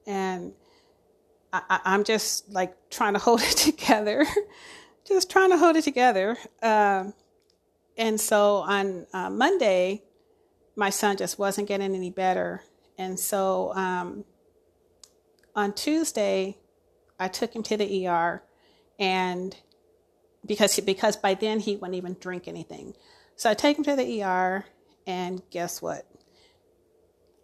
and 0.07 0.53
I, 1.53 1.81
am 1.85 2.05
just 2.05 2.51
like 2.51 2.75
trying 2.91 3.15
to 3.15 3.19
hold 3.21 3.41
it 3.43 3.57
together, 3.57 4.27
just 5.07 5.31
trying 5.31 5.51
to 5.51 5.59
hold 5.59 5.77
it 5.77 5.83
together. 5.83 6.37
Um, 6.63 7.15
and 7.97 8.21
so 8.21 8.57
on 8.57 9.07
uh, 9.13 9.31
Monday, 9.31 10.03
my 10.77 10.91
son 10.91 11.17
just 11.17 11.39
wasn't 11.39 11.69
getting 11.69 11.95
any 11.95 12.11
better, 12.11 12.63
and 12.99 13.19
so 13.19 13.73
um, 13.75 14.25
on 15.55 15.73
Tuesday, 15.73 16.57
I 17.19 17.29
took 17.29 17.55
him 17.55 17.63
to 17.65 17.77
the 17.77 18.09
ER 18.09 18.43
and 18.99 19.57
because 20.47 20.77
he, 20.77 20.83
because 20.83 21.17
by 21.17 21.35
then 21.35 21.61
he 21.61 21.77
wouldn't 21.77 21.95
even 21.95 22.17
drink 22.21 22.49
anything. 22.49 22.95
So 23.37 23.51
I 23.51 23.55
take 23.55 23.79
him 23.79 23.85
to 23.85 23.97
the 23.97 24.23
ER, 24.23 24.65
and 25.07 25.43
guess 25.51 25.83
what? 25.83 26.07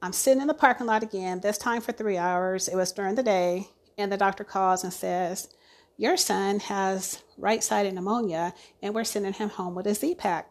I'm 0.02 0.12
sitting 0.12 0.40
in 0.40 0.48
the 0.48 0.54
parking 0.54 0.86
lot 0.86 1.02
again. 1.02 1.40
This 1.40 1.58
time 1.58 1.80
for 1.80 1.92
three 1.92 2.16
hours. 2.16 2.68
It 2.68 2.76
was 2.76 2.92
during 2.92 3.16
the 3.16 3.22
day, 3.22 3.68
and 3.98 4.10
the 4.10 4.16
doctor 4.16 4.44
calls 4.44 4.84
and 4.84 4.92
says, 4.92 5.48
"Your 6.00 6.16
son 6.16 6.60
has 6.60 7.22
right-sided 7.36 7.92
pneumonia, 7.92 8.54
and 8.80 8.94
we're 8.94 9.04
sending 9.04 9.34
him 9.34 9.50
home 9.50 9.74
with 9.74 9.86
a 9.86 9.94
Z 9.94 10.14
pack. 10.14 10.48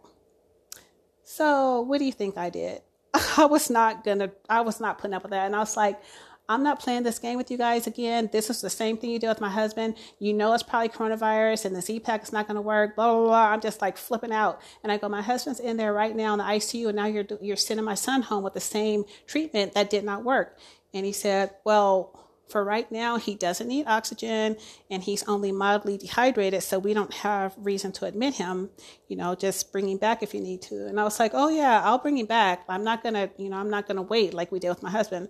So 1.24 1.82
what 1.82 1.98
do 1.98 2.06
you 2.06 2.12
think 2.12 2.38
I 2.38 2.51
did? 2.51 2.84
I 3.38 3.46
was 3.46 3.72
not 3.72 4.03
gonna. 4.03 4.29
I 4.48 4.62
was 4.62 4.79
not 4.79 5.00
putting 5.00 5.15
up 5.15 5.24
with 5.24 5.32
that, 5.32 5.48
and 5.48 5.56
I 5.56 5.60
was 5.60 5.75
like, 5.75 6.00
I'm 6.48 6.62
not 6.62 6.79
playing 6.79 7.01
this 7.01 7.18
game 7.18 7.38
with 7.38 7.50
you 7.50 7.58
guys 7.58 7.88
again. 7.88 8.29
This 8.32 8.51
is 8.51 8.62
the 8.62 8.70
same 8.70 8.96
thing 8.96 9.10
you 9.10 9.18
did 9.18 9.27
with 9.27 9.41
my 9.41 9.50
husband. 9.50 9.96
You 10.20 10.36
know 10.36 10.53
it's 10.53 10.62
probably 10.62 10.89
coronavirus 10.89 11.65
and 11.65 11.75
the 11.75 11.82
Z 11.82 12.01
pack 12.01 12.22
is 12.22 12.32
not 12.32 12.46
going 12.46 12.56
to 12.56 12.62
work. 12.62 12.96
Blah, 12.96 13.12
blah, 13.12 13.24
blah. 13.24 13.50
I'm 13.50 13.62
just 13.62 13.82
like 13.82 13.98
flipping 13.98 14.32
out. 14.32 14.62
And 14.84 14.91
I 14.91 14.98
go, 14.98 15.10
my 15.10 15.24
husband's 15.24 15.60
in 15.60 15.77
there 15.77 15.94
right 15.94 16.15
now 16.15 16.34
in 16.34 16.38
the 16.38 16.46
ICU, 16.46 16.89
and 16.89 16.96
now 16.96 17.08
you're 17.08 17.25
you're 17.41 17.56
sending 17.56 17.86
my 17.86 17.96
son 17.96 18.22
home 18.22 18.44
with 18.44 18.53
the 18.53 18.59
same 18.59 19.05
treatment 19.25 19.74
that 19.74 19.90
did 19.90 20.03
not 20.03 20.24
work. 20.24 20.59
And 20.94 21.07
he 21.07 21.12
said, 21.12 21.55
well. 21.64 22.20
For 22.50 22.64
right 22.64 22.92
now, 22.92 23.18
he 23.18 23.35
doesn't 23.35 23.68
need 23.68 23.85
oxygen 23.85 24.57
and 24.90 25.03
he's 25.03 25.24
only 25.27 25.51
mildly 25.51 25.98
dehydrated, 25.98 26.64
so 26.64 26.79
we 26.79 26.96
don't 26.96 27.14
have 27.14 27.53
reason 27.57 27.92
to 27.94 28.05
admit 28.05 28.35
him. 28.35 28.72
You 29.07 29.18
know, 29.18 29.35
just 29.35 29.72
bring 29.72 29.88
him 29.88 30.00
back 30.00 30.24
if 30.24 30.33
you 30.33 30.42
need 30.42 30.64
to. 30.64 30.88
And 30.88 31.00
I 31.00 31.03
was 31.03 31.20
like, 31.20 31.31
oh 31.35 31.50
yeah, 31.50 31.81
I'll 31.83 32.00
bring 32.00 32.18
him 32.18 32.25
back. 32.25 32.64
I'm 32.68 32.83
not 32.83 33.03
gonna, 33.03 33.29
you 33.38 33.50
know, 33.50 33.57
I'm 33.57 33.70
not 33.70 33.88
gonna 33.88 34.01
wait 34.01 34.33
like 34.33 34.51
we 34.51 34.59
did 34.59 34.70
with 34.70 34.81
my 34.81 34.90
husband. 34.90 35.29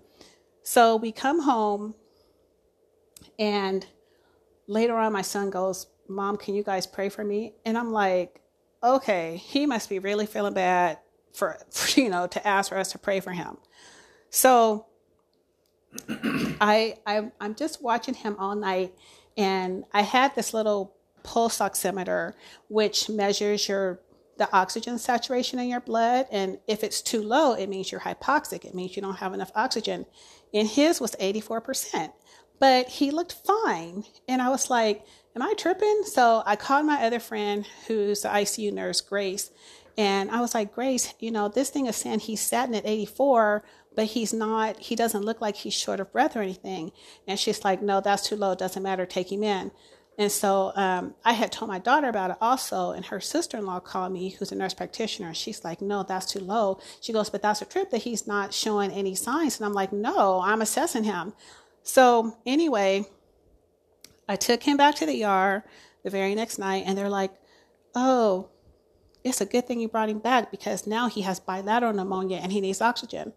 So 0.62 0.96
we 0.96 1.12
come 1.12 1.42
home, 1.42 1.94
and 3.38 3.86
later 4.66 4.96
on, 4.96 5.12
my 5.12 5.22
son 5.22 5.50
goes, 5.50 5.86
Mom, 6.08 6.36
can 6.36 6.54
you 6.54 6.62
guys 6.62 6.86
pray 6.86 7.08
for 7.08 7.24
me? 7.24 7.54
And 7.64 7.78
I'm 7.78 7.92
like, 7.92 8.40
okay, 8.82 9.36
he 9.36 9.66
must 9.66 9.88
be 9.88 9.98
really 9.98 10.26
feeling 10.26 10.54
bad 10.54 10.98
for, 11.34 11.58
for 11.70 11.88
you 12.00 12.08
know, 12.08 12.26
to 12.28 12.46
ask 12.46 12.70
for 12.70 12.78
us 12.78 12.92
to 12.92 12.98
pray 12.98 13.20
for 13.20 13.32
him. 13.32 13.56
So 14.30 14.86
I, 16.60 16.98
I 17.06 17.30
I'm 17.40 17.54
just 17.54 17.82
watching 17.82 18.14
him 18.14 18.36
all 18.38 18.54
night, 18.54 18.94
and 19.36 19.84
I 19.92 20.02
had 20.02 20.34
this 20.34 20.52
little 20.52 20.94
pulse 21.22 21.58
oximeter 21.58 22.32
which 22.68 23.08
measures 23.08 23.68
your 23.68 24.00
the 24.40 24.48
oxygen 24.56 24.98
saturation 24.98 25.58
in 25.58 25.68
your 25.68 25.80
blood. 25.80 26.26
And 26.32 26.58
if 26.66 26.82
it's 26.82 27.02
too 27.02 27.22
low, 27.22 27.52
it 27.52 27.68
means 27.68 27.92
you're 27.92 28.00
hypoxic. 28.00 28.64
It 28.64 28.74
means 28.74 28.96
you 28.96 29.02
don't 29.02 29.16
have 29.16 29.34
enough 29.34 29.52
oxygen. 29.54 30.06
And 30.54 30.66
his 30.66 30.98
was 30.98 31.14
84%. 31.16 32.10
But 32.58 32.88
he 32.88 33.10
looked 33.10 33.34
fine. 33.34 34.04
And 34.26 34.40
I 34.40 34.48
was 34.48 34.70
like, 34.70 35.04
Am 35.36 35.42
I 35.42 35.54
tripping? 35.56 36.02
So 36.06 36.42
I 36.44 36.56
called 36.56 36.86
my 36.86 37.04
other 37.04 37.20
friend 37.20 37.64
who's 37.86 38.22
the 38.22 38.28
ICU 38.28 38.72
nurse, 38.72 39.00
Grace. 39.00 39.50
And 39.96 40.30
I 40.30 40.40
was 40.40 40.54
like, 40.54 40.74
Grace, 40.74 41.14
you 41.20 41.30
know, 41.30 41.48
this 41.48 41.70
thing 41.70 41.86
is 41.86 41.96
saying 41.96 42.20
he's 42.20 42.40
sat 42.40 42.72
at 42.72 42.86
84, 42.86 43.62
but 43.94 44.06
he's 44.06 44.32
not, 44.32 44.78
he 44.78 44.94
doesn't 44.94 45.24
look 45.24 45.40
like 45.40 45.56
he's 45.56 45.74
short 45.74 46.00
of 46.00 46.12
breath 46.12 46.36
or 46.36 46.42
anything. 46.42 46.92
And 47.26 47.38
she's 47.38 47.64
like, 47.64 47.82
no, 47.82 48.00
that's 48.00 48.28
too 48.28 48.36
low. 48.36 48.52
It 48.52 48.58
doesn't 48.58 48.82
matter. 48.82 49.06
Take 49.06 49.32
him 49.32 49.42
in. 49.42 49.72
And 50.20 50.30
so 50.30 50.72
um, 50.76 51.14
I 51.24 51.32
had 51.32 51.50
told 51.50 51.70
my 51.70 51.78
daughter 51.78 52.08
about 52.08 52.30
it 52.30 52.36
also, 52.42 52.90
and 52.90 53.06
her 53.06 53.20
sister 53.20 53.56
in 53.56 53.64
law 53.64 53.80
called 53.80 54.12
me, 54.12 54.28
who's 54.30 54.52
a 54.52 54.54
nurse 54.54 54.74
practitioner. 54.74 55.28
and 55.28 55.36
She's 55.36 55.64
like, 55.64 55.80
No, 55.80 56.02
that's 56.02 56.30
too 56.30 56.40
low. 56.40 56.78
She 57.00 57.12
goes, 57.12 57.30
But 57.30 57.40
that's 57.40 57.62
a 57.62 57.64
trip 57.64 57.90
that 57.90 58.02
he's 58.02 58.26
not 58.26 58.52
showing 58.52 58.90
any 58.90 59.14
signs. 59.14 59.58
And 59.58 59.64
I'm 59.64 59.72
like, 59.72 59.94
No, 59.94 60.42
I'm 60.42 60.60
assessing 60.60 61.04
him. 61.04 61.32
So 61.82 62.36
anyway, 62.44 63.06
I 64.28 64.36
took 64.36 64.62
him 64.62 64.76
back 64.76 64.96
to 64.96 65.06
the 65.06 65.24
ER 65.24 65.64
the 66.02 66.10
very 66.10 66.34
next 66.34 66.58
night, 66.58 66.84
and 66.86 66.98
they're 66.98 67.08
like, 67.08 67.32
Oh, 67.94 68.50
it's 69.24 69.40
a 69.40 69.46
good 69.46 69.66
thing 69.66 69.80
you 69.80 69.88
brought 69.88 70.10
him 70.10 70.18
back 70.18 70.50
because 70.50 70.86
now 70.86 71.08
he 71.08 71.22
has 71.22 71.40
bilateral 71.40 71.94
pneumonia 71.94 72.38
and 72.42 72.52
he 72.52 72.60
needs 72.60 72.80
oxygen. 72.82 73.32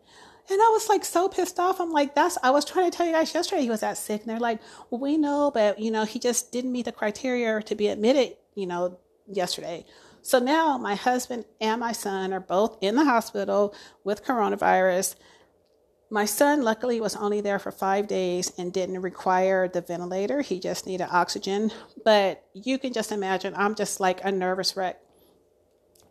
And 0.49 0.61
I 0.61 0.69
was 0.73 0.89
like 0.89 1.05
so 1.05 1.29
pissed 1.29 1.59
off. 1.59 1.79
I'm 1.79 1.91
like, 1.91 2.15
that's, 2.15 2.37
I 2.43 2.51
was 2.51 2.65
trying 2.65 2.91
to 2.91 2.95
tell 2.95 3.05
you 3.05 3.13
guys 3.13 3.33
yesterday 3.33 3.61
he 3.61 3.69
was 3.69 3.79
that 3.79 3.97
sick. 3.97 4.21
And 4.21 4.29
they're 4.29 4.39
like, 4.39 4.59
well, 4.89 4.99
we 4.99 5.17
know, 5.17 5.51
but 5.51 5.79
you 5.79 5.89
know, 5.89 6.03
he 6.03 6.19
just 6.19 6.51
didn't 6.51 6.71
meet 6.71 6.85
the 6.85 6.91
criteria 6.91 7.61
to 7.61 7.75
be 7.75 7.87
admitted, 7.87 8.35
you 8.55 8.67
know, 8.67 8.99
yesterday. 9.27 9.85
So 10.21 10.39
now 10.39 10.77
my 10.77 10.95
husband 10.95 11.45
and 11.59 11.79
my 11.79 11.91
son 11.91 12.33
are 12.33 12.39
both 12.39 12.77
in 12.81 12.95
the 12.95 13.03
hospital 13.05 13.73
with 14.03 14.25
coronavirus. 14.25 15.15
My 16.09 16.25
son, 16.25 16.61
luckily, 16.61 17.01
was 17.01 17.15
only 17.15 17.41
there 17.41 17.57
for 17.57 17.71
five 17.71 18.07
days 18.07 18.53
and 18.57 18.71
didn't 18.71 19.01
require 19.01 19.67
the 19.67 19.81
ventilator. 19.81 20.41
He 20.41 20.59
just 20.59 20.85
needed 20.85 21.07
oxygen. 21.09 21.71
But 22.05 22.43
you 22.53 22.77
can 22.77 22.93
just 22.93 23.11
imagine, 23.11 23.53
I'm 23.57 23.75
just 23.75 23.99
like 23.99 24.23
a 24.23 24.31
nervous 24.31 24.77
wreck 24.77 24.99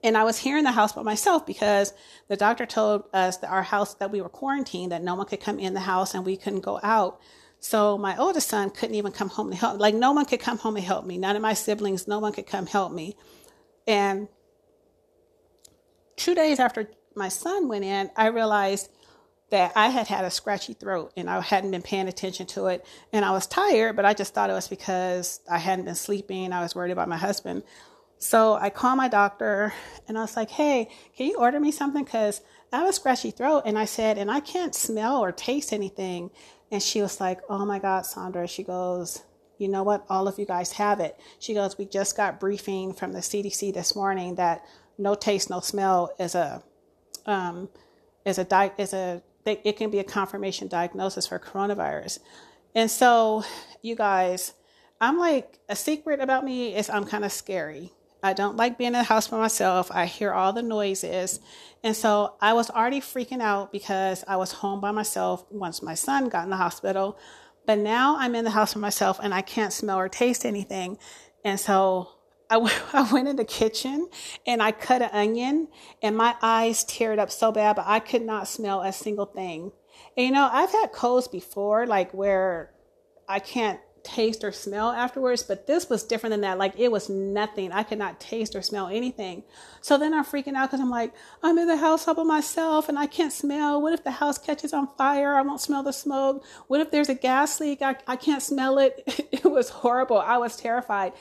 and 0.02 0.16
I 0.16 0.24
was 0.24 0.38
here 0.38 0.58
in 0.58 0.64
the 0.64 0.72
house 0.72 0.92
by 0.92 1.02
myself 1.02 1.46
because 1.46 1.92
the 2.28 2.36
doctor 2.36 2.66
told 2.66 3.04
us 3.12 3.36
that 3.38 3.50
our 3.50 3.62
house 3.62 3.94
that 3.94 4.10
we 4.10 4.20
were 4.20 4.28
quarantined, 4.28 4.92
that 4.92 5.02
no 5.02 5.14
one 5.14 5.26
could 5.26 5.40
come 5.40 5.58
in 5.58 5.74
the 5.74 5.80
house 5.80 6.14
and 6.14 6.24
we 6.24 6.36
couldn't 6.36 6.60
go 6.60 6.80
out. 6.82 7.20
So 7.60 7.96
my 7.96 8.16
oldest 8.16 8.48
son 8.48 8.70
couldn't 8.70 8.96
even 8.96 9.12
come 9.12 9.28
home 9.28 9.50
to 9.50 9.56
help. 9.56 9.78
Like 9.78 9.94
no 9.94 10.12
one 10.12 10.24
could 10.24 10.40
come 10.40 10.58
home 10.58 10.76
and 10.76 10.84
help 10.84 11.06
me. 11.06 11.18
None 11.18 11.36
of 11.36 11.42
my 11.42 11.54
siblings, 11.54 12.08
no 12.08 12.18
one 12.18 12.32
could 12.32 12.46
come 12.46 12.66
help 12.66 12.92
me. 12.92 13.16
And 13.86 14.28
two 16.16 16.34
days 16.34 16.58
after 16.58 16.90
my 17.14 17.28
son 17.28 17.68
went 17.68 17.84
in, 17.84 18.10
I 18.16 18.26
realized 18.26 18.90
that 19.50 19.72
I 19.76 19.88
had 19.88 20.08
had 20.08 20.24
a 20.24 20.30
scratchy 20.30 20.72
throat 20.72 21.12
and 21.16 21.28
I 21.28 21.40
hadn't 21.40 21.70
been 21.70 21.82
paying 21.82 22.08
attention 22.08 22.46
to 22.46 22.66
it. 22.66 22.84
And 23.12 23.24
I 23.24 23.30
was 23.32 23.46
tired, 23.46 23.94
but 23.94 24.04
I 24.04 24.14
just 24.14 24.34
thought 24.34 24.50
it 24.50 24.54
was 24.54 24.66
because 24.66 25.40
I 25.48 25.58
hadn't 25.58 25.84
been 25.84 25.94
sleeping. 25.94 26.52
I 26.52 26.62
was 26.62 26.74
worried 26.74 26.90
about 26.90 27.08
my 27.08 27.18
husband. 27.18 27.62
So 28.22 28.54
I 28.54 28.70
called 28.70 28.98
my 28.98 29.08
doctor 29.08 29.74
and 30.06 30.16
I 30.16 30.20
was 30.20 30.37
like, 30.37 30.48
hey, 30.48 30.88
can 31.16 31.26
you 31.26 31.38
order 31.38 31.58
me 31.58 31.72
something? 31.72 32.04
Because 32.04 32.40
I 32.72 32.78
have 32.78 32.88
a 32.88 32.92
scratchy 32.92 33.32
throat. 33.32 33.64
And 33.66 33.76
I 33.76 33.85
said, 33.85 34.16
and 34.16 34.30
I 34.30 34.38
can't 34.38 34.76
smell 34.76 35.18
or 35.18 35.32
taste 35.32 35.72
anything. 35.72 36.30
And 36.70 36.80
she 36.80 37.02
was 37.02 37.20
like, 37.20 37.40
oh 37.48 37.66
my 37.66 37.80
God, 37.80 38.06
Sandra. 38.06 38.46
She 38.46 38.62
goes, 38.62 39.24
you 39.58 39.66
know 39.66 39.82
what? 39.82 40.06
All 40.08 40.28
of 40.28 40.38
you 40.38 40.46
guys 40.46 40.70
have 40.72 41.00
it. 41.00 41.18
She 41.40 41.52
goes, 41.52 41.76
we 41.76 41.85
just 41.85 42.16
got 42.16 42.38
briefing 42.38 42.94
from 42.94 43.12
the 43.12 43.18
CDC 43.18 43.74
this 43.74 43.96
morning 43.96 44.37
that 44.37 44.64
no 44.98 45.16
taste, 45.16 45.50
no 45.50 45.58
smell 45.58 46.14
is 46.20 46.37
a, 46.37 46.62
um, 47.26 47.68
is 48.24 48.38
a 48.38 48.44
di- 48.44 48.72
is 48.78 48.92
a 48.92 49.20
it 49.44 49.76
can 49.76 49.90
be 49.90 49.98
a 49.98 50.04
confirmation 50.04 50.68
diagnosis 50.68 51.26
for 51.26 51.40
coronavirus. 51.40 52.20
And 52.76 52.88
so, 52.88 53.42
you 53.82 53.96
guys, 53.96 54.52
I'm 55.00 55.18
like, 55.18 55.58
a 55.68 55.74
secret 55.74 56.20
about 56.20 56.44
me 56.44 56.76
is 56.76 56.88
I'm 56.88 57.04
kind 57.04 57.24
of 57.24 57.32
scary. 57.32 57.92
I 58.22 58.35
don't 58.35 58.56
like 58.56 58.78
being 58.78 58.88
in 58.88 58.92
the 58.92 59.02
house 59.02 59.28
by 59.28 59.38
myself. 59.38 59.90
I 59.90 60.06
hear 60.06 60.32
all 60.32 60.52
the 60.52 60.62
noises. 60.62 61.40
And 61.82 61.96
so 61.96 62.37
I 62.40 62.52
was 62.52 62.70
already 62.70 63.00
freaking 63.00 63.40
out 63.40 63.72
because 63.72 64.22
I 64.28 64.37
was 64.37 64.52
home 64.52 64.80
by 64.80 64.92
myself 64.92 65.44
once 65.50 65.82
my 65.82 65.94
son 65.94 66.28
got 66.28 66.44
in 66.44 66.50
the 66.50 66.56
hospital. 66.56 67.18
But 67.66 67.78
now 67.78 68.16
I'm 68.18 68.35
in 68.37 68.44
the 68.44 68.50
house 68.50 68.74
by 68.74 68.80
myself 68.80 69.18
and 69.20 69.35
I 69.35 69.42
can't 69.42 69.72
smell 69.72 69.98
or 69.98 70.08
taste 70.08 70.44
anything. 70.44 70.98
And 71.44 71.58
so 71.58 72.11
I, 72.48 72.54
w- 72.54 72.74
I 72.92 73.12
went 73.12 73.26
in 73.26 73.37
the 73.37 73.44
kitchen 73.44 74.08
and 74.46 74.62
I 74.62 74.70
cut 74.70 75.02
an 75.02 75.11
onion 75.12 75.68
and 76.00 76.16
my 76.16 76.37
eyes 76.40 76.85
teared 76.85 77.18
up 77.18 77.30
so 77.30 77.50
bad, 77.50 77.74
but 77.74 77.87
I 77.88 77.98
could 77.98 78.22
not 78.22 78.46
smell 78.46 78.82
a 78.82 78.92
single 78.92 79.26
thing. 79.26 79.72
And, 80.16 80.26
you 80.26 80.32
know, 80.32 80.48
I've 80.50 80.70
had 80.70 80.92
colds 80.92 81.26
before, 81.26 81.87
like 81.87 82.12
where 82.12 82.72
I 83.28 83.40
can't 83.40 83.80
taste 84.04 84.44
or 84.44 84.52
smell 84.52 84.90
afterwards, 84.90 85.42
but 85.42 85.66
this 85.66 85.88
was 85.88 86.04
different 86.04 86.32
than 86.32 86.40
that. 86.42 86.58
Like 86.58 86.78
it 86.78 86.90
was 86.90 87.08
nothing. 87.08 87.72
I 87.72 87.82
could 87.82 87.98
not 87.98 88.20
taste 88.20 88.54
or 88.54 88.62
smell 88.62 88.88
anything. 88.88 89.44
So 89.80 89.98
then 89.98 90.14
I'm 90.14 90.24
freaking 90.24 90.54
out 90.54 90.70
because 90.70 90.80
I'm 90.80 90.90
like, 90.90 91.12
I'm 91.42 91.58
in 91.58 91.68
the 91.68 91.76
house 91.76 92.06
all 92.06 92.14
by 92.14 92.22
myself 92.22 92.88
and 92.88 92.98
I 92.98 93.06
can't 93.06 93.32
smell. 93.32 93.80
What 93.80 93.92
if 93.92 94.04
the 94.04 94.10
house 94.10 94.38
catches 94.38 94.72
on 94.72 94.88
fire? 94.96 95.34
I 95.34 95.42
won't 95.42 95.60
smell 95.60 95.82
the 95.82 95.92
smoke. 95.92 96.44
What 96.68 96.80
if 96.80 96.90
there's 96.90 97.08
a 97.08 97.14
gas 97.14 97.60
leak? 97.60 97.82
I, 97.82 97.96
I 98.06 98.16
can't 98.16 98.42
smell 98.42 98.78
it. 98.78 99.02
it 99.32 99.44
was 99.44 99.68
horrible. 99.68 100.18
I 100.18 100.38
was 100.38 100.56
terrified. 100.56 101.12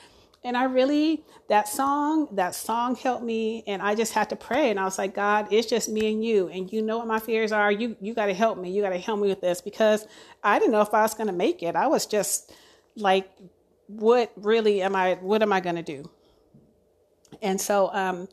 And 0.43 0.57
I 0.57 0.63
really, 0.63 1.23
that 1.49 1.67
song, 1.67 2.27
that 2.31 2.55
song 2.55 2.95
helped 2.95 3.23
me. 3.23 3.63
And 3.67 3.79
I 3.79 3.93
just 3.93 4.13
had 4.13 4.29
to 4.31 4.35
pray. 4.35 4.71
And 4.71 4.79
I 4.79 4.85
was 4.85 4.97
like, 4.97 5.13
God, 5.13 5.47
it's 5.51 5.67
just 5.67 5.87
me 5.87 6.11
and 6.11 6.25
you. 6.25 6.47
And 6.47 6.71
you 6.71 6.81
know 6.81 6.97
what 6.97 7.07
my 7.07 7.19
fears 7.19 7.51
are. 7.51 7.71
You, 7.71 7.95
you 8.01 8.15
got 8.15 8.25
to 8.25 8.33
help 8.33 8.57
me. 8.57 8.71
You 8.71 8.81
got 8.81 8.89
to 8.89 8.97
help 8.97 9.19
me 9.19 9.27
with 9.27 9.41
this 9.41 9.61
because 9.61 10.07
I 10.43 10.57
didn't 10.57 10.71
know 10.71 10.81
if 10.81 10.93
I 10.95 11.03
was 11.03 11.13
going 11.13 11.27
to 11.27 11.33
make 11.33 11.61
it. 11.61 11.75
I 11.75 11.85
was 11.85 12.07
just, 12.07 12.51
like 12.95 13.29
what 13.87 14.31
really 14.35 14.81
am 14.81 14.95
I 14.95 15.15
what 15.15 15.41
am 15.41 15.51
I 15.53 15.59
going 15.59 15.75
to 15.75 15.83
do? 15.83 16.09
And 17.41 17.59
so 17.59 17.89
um, 17.93 18.27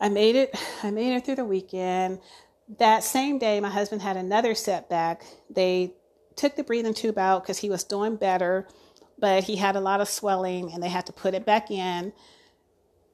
I 0.00 0.08
made 0.08 0.36
it 0.36 0.54
I 0.82 0.90
made 0.90 1.16
it 1.16 1.24
through 1.24 1.36
the 1.36 1.44
weekend. 1.44 2.20
That 2.78 3.04
same 3.04 3.38
day 3.38 3.60
my 3.60 3.70
husband 3.70 4.02
had 4.02 4.16
another 4.16 4.54
setback. 4.54 5.24
They 5.48 5.94
took 6.34 6.56
the 6.56 6.64
breathing 6.64 6.94
tube 6.94 7.18
out 7.18 7.44
cuz 7.44 7.58
he 7.58 7.70
was 7.70 7.84
doing 7.84 8.16
better, 8.16 8.66
but 9.18 9.44
he 9.44 9.56
had 9.56 9.76
a 9.76 9.80
lot 9.80 10.00
of 10.00 10.08
swelling 10.08 10.72
and 10.72 10.82
they 10.82 10.88
had 10.88 11.06
to 11.06 11.12
put 11.12 11.34
it 11.34 11.46
back 11.46 11.70
in. 11.70 12.12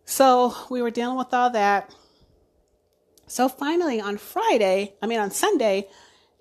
So 0.05 0.55
we 0.71 0.83
were 0.83 0.91
dealing 0.91 1.17
with 1.17 1.33
all 1.33 1.51
that. 1.51 1.95
So 3.29 3.49
finally 3.49 4.01
on 4.01 4.17
Friday, 4.17 4.95
I 5.01 5.07
mean 5.07 5.21
on 5.21 5.31
Sunday, 5.31 5.89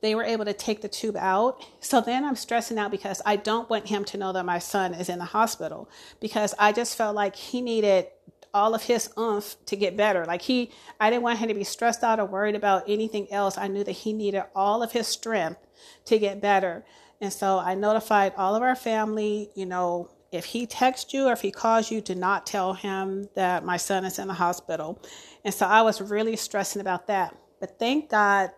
they 0.01 0.15
were 0.15 0.23
able 0.23 0.45
to 0.45 0.53
take 0.53 0.81
the 0.81 0.87
tube 0.87 1.15
out. 1.15 1.65
So 1.79 2.01
then 2.01 2.25
I'm 2.25 2.35
stressing 2.35 2.77
out 2.77 2.91
because 2.91 3.21
I 3.25 3.35
don't 3.35 3.69
want 3.69 3.87
him 3.87 4.03
to 4.05 4.17
know 4.17 4.33
that 4.33 4.45
my 4.45 4.59
son 4.59 4.93
is 4.93 5.09
in 5.09 5.19
the 5.19 5.25
hospital 5.25 5.89
because 6.19 6.53
I 6.59 6.71
just 6.71 6.97
felt 6.97 7.15
like 7.15 7.35
he 7.35 7.61
needed 7.61 8.07
all 8.53 8.75
of 8.75 8.83
his 8.83 9.09
oomph 9.17 9.55
to 9.65 9.75
get 9.75 9.95
better. 9.95 10.25
Like 10.25 10.41
he, 10.41 10.71
I 10.99 11.09
didn't 11.09 11.23
want 11.23 11.39
him 11.39 11.47
to 11.47 11.53
be 11.53 11.63
stressed 11.63 12.03
out 12.03 12.19
or 12.19 12.25
worried 12.25 12.55
about 12.55 12.83
anything 12.87 13.31
else. 13.31 13.57
I 13.57 13.67
knew 13.67 13.83
that 13.83 13.91
he 13.91 14.11
needed 14.11 14.43
all 14.55 14.83
of 14.83 14.91
his 14.91 15.07
strength 15.07 15.59
to 16.05 16.19
get 16.19 16.41
better. 16.41 16.83
And 17.21 17.31
so 17.31 17.59
I 17.59 17.75
notified 17.75 18.33
all 18.35 18.55
of 18.55 18.63
our 18.63 18.75
family, 18.75 19.49
you 19.55 19.65
know, 19.65 20.09
if 20.31 20.45
he 20.45 20.65
texts 20.65 21.13
you 21.13 21.27
or 21.27 21.33
if 21.33 21.41
he 21.41 21.51
calls 21.51 21.91
you, 21.91 22.01
do 22.01 22.15
not 22.15 22.45
tell 22.45 22.73
him 22.73 23.29
that 23.35 23.65
my 23.65 23.77
son 23.77 24.05
is 24.05 24.17
in 24.17 24.27
the 24.27 24.33
hospital. 24.33 25.01
And 25.43 25.53
so 25.53 25.65
I 25.65 25.81
was 25.81 26.01
really 26.01 26.35
stressing 26.35 26.81
about 26.81 27.07
that. 27.07 27.35
But 27.59 27.77
thank 27.77 28.09
God 28.09 28.51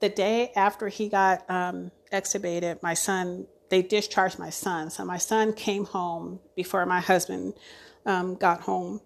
the 0.00 0.08
day 0.08 0.52
after 0.54 0.88
he 0.88 1.08
got 1.08 1.48
um, 1.50 1.90
extubated, 2.12 2.82
my 2.82 2.94
son, 2.94 3.46
they 3.70 3.82
discharged 3.82 4.38
my 4.38 4.50
son. 4.50 4.90
So 4.90 5.04
my 5.04 5.18
son 5.18 5.52
came 5.52 5.84
home 5.84 6.40
before 6.54 6.84
my 6.86 7.00
husband 7.00 7.54
um, 8.04 8.36
got 8.36 8.62
home. 8.62 9.00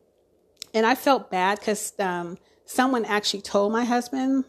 And 0.74 0.86
I 0.86 0.94
felt 0.94 1.30
bad 1.30 1.58
because 1.58 1.92
um, 1.98 2.38
someone 2.64 3.04
actually 3.04 3.42
told 3.42 3.72
my 3.72 3.84
husband 3.84 4.44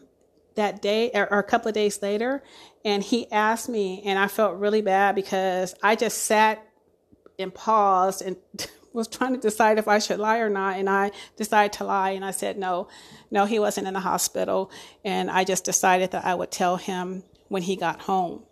that 0.54 0.82
day 0.82 1.10
or, 1.14 1.32
or, 1.32 1.38
a 1.38 1.44
couple 1.44 1.68
of 1.68 1.74
days 1.74 2.02
later. 2.02 2.42
And 2.84 3.02
he 3.02 3.30
asked 3.32 3.68
me, 3.68 4.02
and 4.04 4.18
I 4.18 4.28
felt 4.28 4.58
really 4.58 4.82
bad 4.82 5.14
because 5.14 5.74
I 5.82 5.96
just 5.96 6.24
sat 6.24 6.64
and 7.38 7.54
paused 7.54 8.22
and 8.22 8.36
was 8.92 9.08
trying 9.08 9.34
to 9.34 9.40
decide 9.40 9.78
if 9.78 9.88
I 9.88 9.98
should 9.98 10.18
lie 10.18 10.38
or 10.38 10.50
not, 10.50 10.76
and 10.76 10.88
I 10.88 11.12
decided 11.36 11.72
to 11.74 11.84
lie, 11.84 12.10
and 12.10 12.24
I 12.24 12.30
said 12.30 12.58
no, 12.58 12.88
no, 13.30 13.46
he 13.46 13.58
wasn't 13.58 13.86
in 13.88 13.94
the 13.94 14.00
hospital, 14.00 14.70
and 15.04 15.30
I 15.30 15.44
just 15.44 15.64
decided 15.64 16.10
that 16.12 16.24
I 16.24 16.34
would 16.34 16.50
tell 16.50 16.76
him 16.76 17.24
when 17.48 17.62
he 17.62 17.76
got 17.76 18.02
home. 18.02 18.44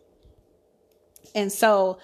And 1.35 1.53
so 1.53 1.99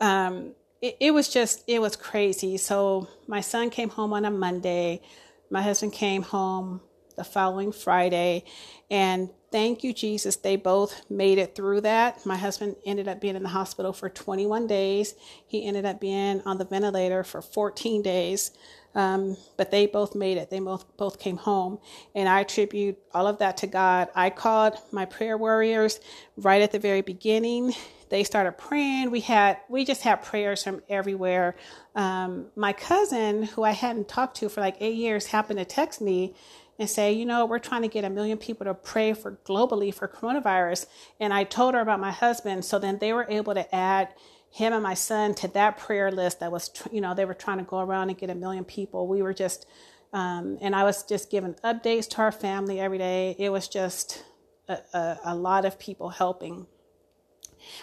um, 0.00 0.54
it, 0.80 0.96
it 1.00 1.10
was 1.12 1.28
just 1.28 1.64
it 1.66 1.80
was 1.80 1.96
crazy. 1.96 2.56
So 2.56 3.08
my 3.26 3.40
son 3.40 3.70
came 3.70 3.88
home 3.88 4.12
on 4.12 4.24
a 4.24 4.30
Monday, 4.30 5.02
my 5.50 5.62
husband 5.62 5.92
came 5.92 6.22
home 6.22 6.80
the 7.16 7.24
following 7.24 7.72
Friday, 7.72 8.44
and 8.90 9.30
thank 9.54 9.84
you, 9.84 9.92
Jesus. 9.92 10.34
They 10.34 10.56
both 10.56 11.08
made 11.08 11.38
it 11.38 11.54
through 11.54 11.82
that. 11.82 12.26
My 12.26 12.36
husband 12.36 12.74
ended 12.84 13.06
up 13.06 13.20
being 13.20 13.36
in 13.36 13.44
the 13.44 13.48
hospital 13.48 13.92
for 13.92 14.08
21 14.08 14.66
days. 14.66 15.14
He 15.46 15.64
ended 15.64 15.84
up 15.84 16.00
being 16.00 16.42
on 16.44 16.58
the 16.58 16.64
ventilator 16.64 17.22
for 17.22 17.40
14 17.40 18.02
days. 18.02 18.50
Um, 18.96 19.36
but 19.56 19.70
they 19.70 19.86
both 19.86 20.16
made 20.16 20.38
it. 20.38 20.50
They 20.50 20.58
both 20.58 20.84
both 20.96 21.20
came 21.20 21.36
home, 21.36 21.78
and 22.14 22.28
I 22.28 22.40
attribute 22.40 22.96
all 23.12 23.26
of 23.26 23.38
that 23.38 23.56
to 23.58 23.66
God. 23.66 24.08
I 24.14 24.30
called 24.30 24.74
my 24.92 25.04
prayer 25.04 25.36
warriors 25.36 26.00
right 26.36 26.62
at 26.62 26.72
the 26.72 26.78
very 26.78 27.00
beginning. 27.00 27.74
They 28.08 28.22
started 28.22 28.52
praying. 28.52 29.10
We 29.10 29.20
had 29.20 29.58
we 29.68 29.84
just 29.84 30.02
had 30.02 30.22
prayers 30.22 30.62
from 30.62 30.82
everywhere. 30.88 31.56
Um, 31.96 32.46
my 32.54 32.72
cousin, 32.72 33.44
who 33.44 33.64
I 33.64 33.72
hadn't 33.72 34.08
talked 34.08 34.36
to 34.38 34.48
for 34.48 34.60
like 34.60 34.76
eight 34.80 34.94
years, 34.94 35.26
happened 35.26 35.58
to 35.58 35.64
text 35.64 36.00
me 36.00 36.34
and 36.78 36.90
say, 36.90 37.12
you 37.12 37.24
know, 37.24 37.46
we're 37.46 37.58
trying 37.58 37.82
to 37.82 37.88
get 37.88 38.04
a 38.04 38.10
million 38.10 38.38
people 38.38 38.64
to 38.64 38.74
pray 38.74 39.12
for 39.12 39.38
globally 39.44 39.94
for 39.94 40.08
coronavirus. 40.08 40.86
And 41.20 41.32
I 41.32 41.44
told 41.44 41.74
her 41.74 41.80
about 41.80 42.00
my 42.00 42.10
husband. 42.10 42.64
So 42.64 42.78
then 42.78 42.98
they 42.98 43.12
were 43.12 43.26
able 43.28 43.54
to 43.54 43.74
add 43.74 44.08
him 44.50 44.72
and 44.72 44.82
my 44.82 44.94
son 44.94 45.34
to 45.34 45.48
that 45.48 45.78
prayer 45.78 46.10
list 46.10 46.40
that 46.40 46.50
was, 46.50 46.70
you 46.92 47.00
know, 47.00 47.14
they 47.14 47.24
were 47.24 47.34
trying 47.34 47.58
to 47.58 47.64
go 47.64 47.80
around 47.80 48.10
and 48.10 48.18
get 48.18 48.30
a 48.30 48.34
million 48.34 48.64
people. 48.64 49.06
We 49.06 49.22
were 49.22 49.34
just, 49.34 49.66
um, 50.12 50.58
and 50.60 50.74
I 50.74 50.84
was 50.84 51.02
just 51.02 51.30
giving 51.30 51.54
updates 51.64 52.08
to 52.10 52.18
our 52.18 52.32
family 52.32 52.80
every 52.80 52.98
day. 52.98 53.36
It 53.38 53.50
was 53.50 53.68
just 53.68 54.24
a, 54.68 54.78
a, 54.92 55.18
a 55.26 55.34
lot 55.34 55.64
of 55.64 55.78
people 55.78 56.08
helping. 56.08 56.66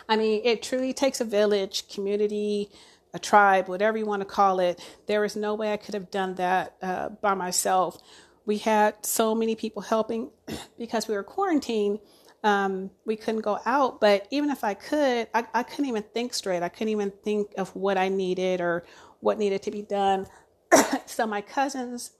I 0.07 0.15
mean, 0.15 0.41
it 0.43 0.63
truly 0.63 0.93
takes 0.93 1.19
a 1.21 1.25
village, 1.25 1.87
community, 1.87 2.69
a 3.13 3.19
tribe, 3.19 3.67
whatever 3.67 3.97
you 3.97 4.05
want 4.05 4.21
to 4.21 4.25
call 4.25 4.59
it. 4.59 4.79
There 5.07 5.25
is 5.25 5.35
no 5.35 5.55
way 5.55 5.73
I 5.73 5.77
could 5.77 5.93
have 5.93 6.11
done 6.11 6.35
that 6.35 6.75
uh, 6.81 7.09
by 7.09 7.33
myself 7.33 8.01
we 8.45 8.57
had 8.57 9.05
so 9.05 9.35
many 9.35 9.55
people 9.55 9.81
helping 9.81 10.29
because 10.77 11.07
we 11.07 11.15
were 11.15 11.23
quarantined. 11.23 11.99
Um, 12.43 12.89
we 13.05 13.15
couldn't 13.15 13.41
go 13.41 13.59
out, 13.65 14.01
but 14.01 14.27
even 14.31 14.49
if 14.49 14.63
I 14.63 14.73
could, 14.73 15.27
I, 15.33 15.45
I 15.53 15.61
couldn't 15.61 15.85
even 15.85 16.03
think 16.13 16.33
straight. 16.33 16.63
I 16.63 16.69
couldn't 16.69 16.89
even 16.89 17.11
think 17.23 17.53
of 17.57 17.75
what 17.75 17.97
I 17.97 18.09
needed 18.09 18.61
or 18.61 18.83
what 19.19 19.37
needed 19.37 19.61
to 19.63 19.71
be 19.71 19.83
done. 19.83 20.25
so 21.05 21.27
my 21.27 21.41
cousins, 21.41 22.13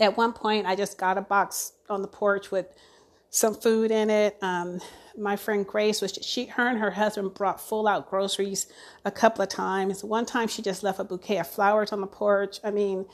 at 0.00 0.16
one 0.16 0.32
point, 0.32 0.66
I 0.66 0.74
just 0.74 0.98
got 0.98 1.18
a 1.18 1.22
box 1.22 1.72
on 1.88 2.02
the 2.02 2.08
porch 2.08 2.50
with 2.50 2.66
some 3.30 3.54
food 3.54 3.90
in 3.90 4.10
it. 4.10 4.36
Um, 4.42 4.80
my 5.16 5.36
friend 5.36 5.66
Grace 5.66 6.00
was 6.00 6.18
she 6.22 6.46
her 6.46 6.68
and 6.68 6.78
her 6.78 6.90
husband 6.90 7.34
brought 7.34 7.60
full 7.60 7.86
out 7.86 8.08
groceries 8.08 8.66
a 9.04 9.10
couple 9.10 9.42
of 9.42 9.48
times. 9.48 10.02
One 10.02 10.26
time 10.26 10.48
she 10.48 10.62
just 10.62 10.82
left 10.82 10.98
a 10.98 11.04
bouquet 11.04 11.38
of 11.38 11.46
flowers 11.46 11.92
on 11.92 12.00
the 12.00 12.06
porch. 12.06 12.58
I 12.64 12.70
mean, 12.70 13.06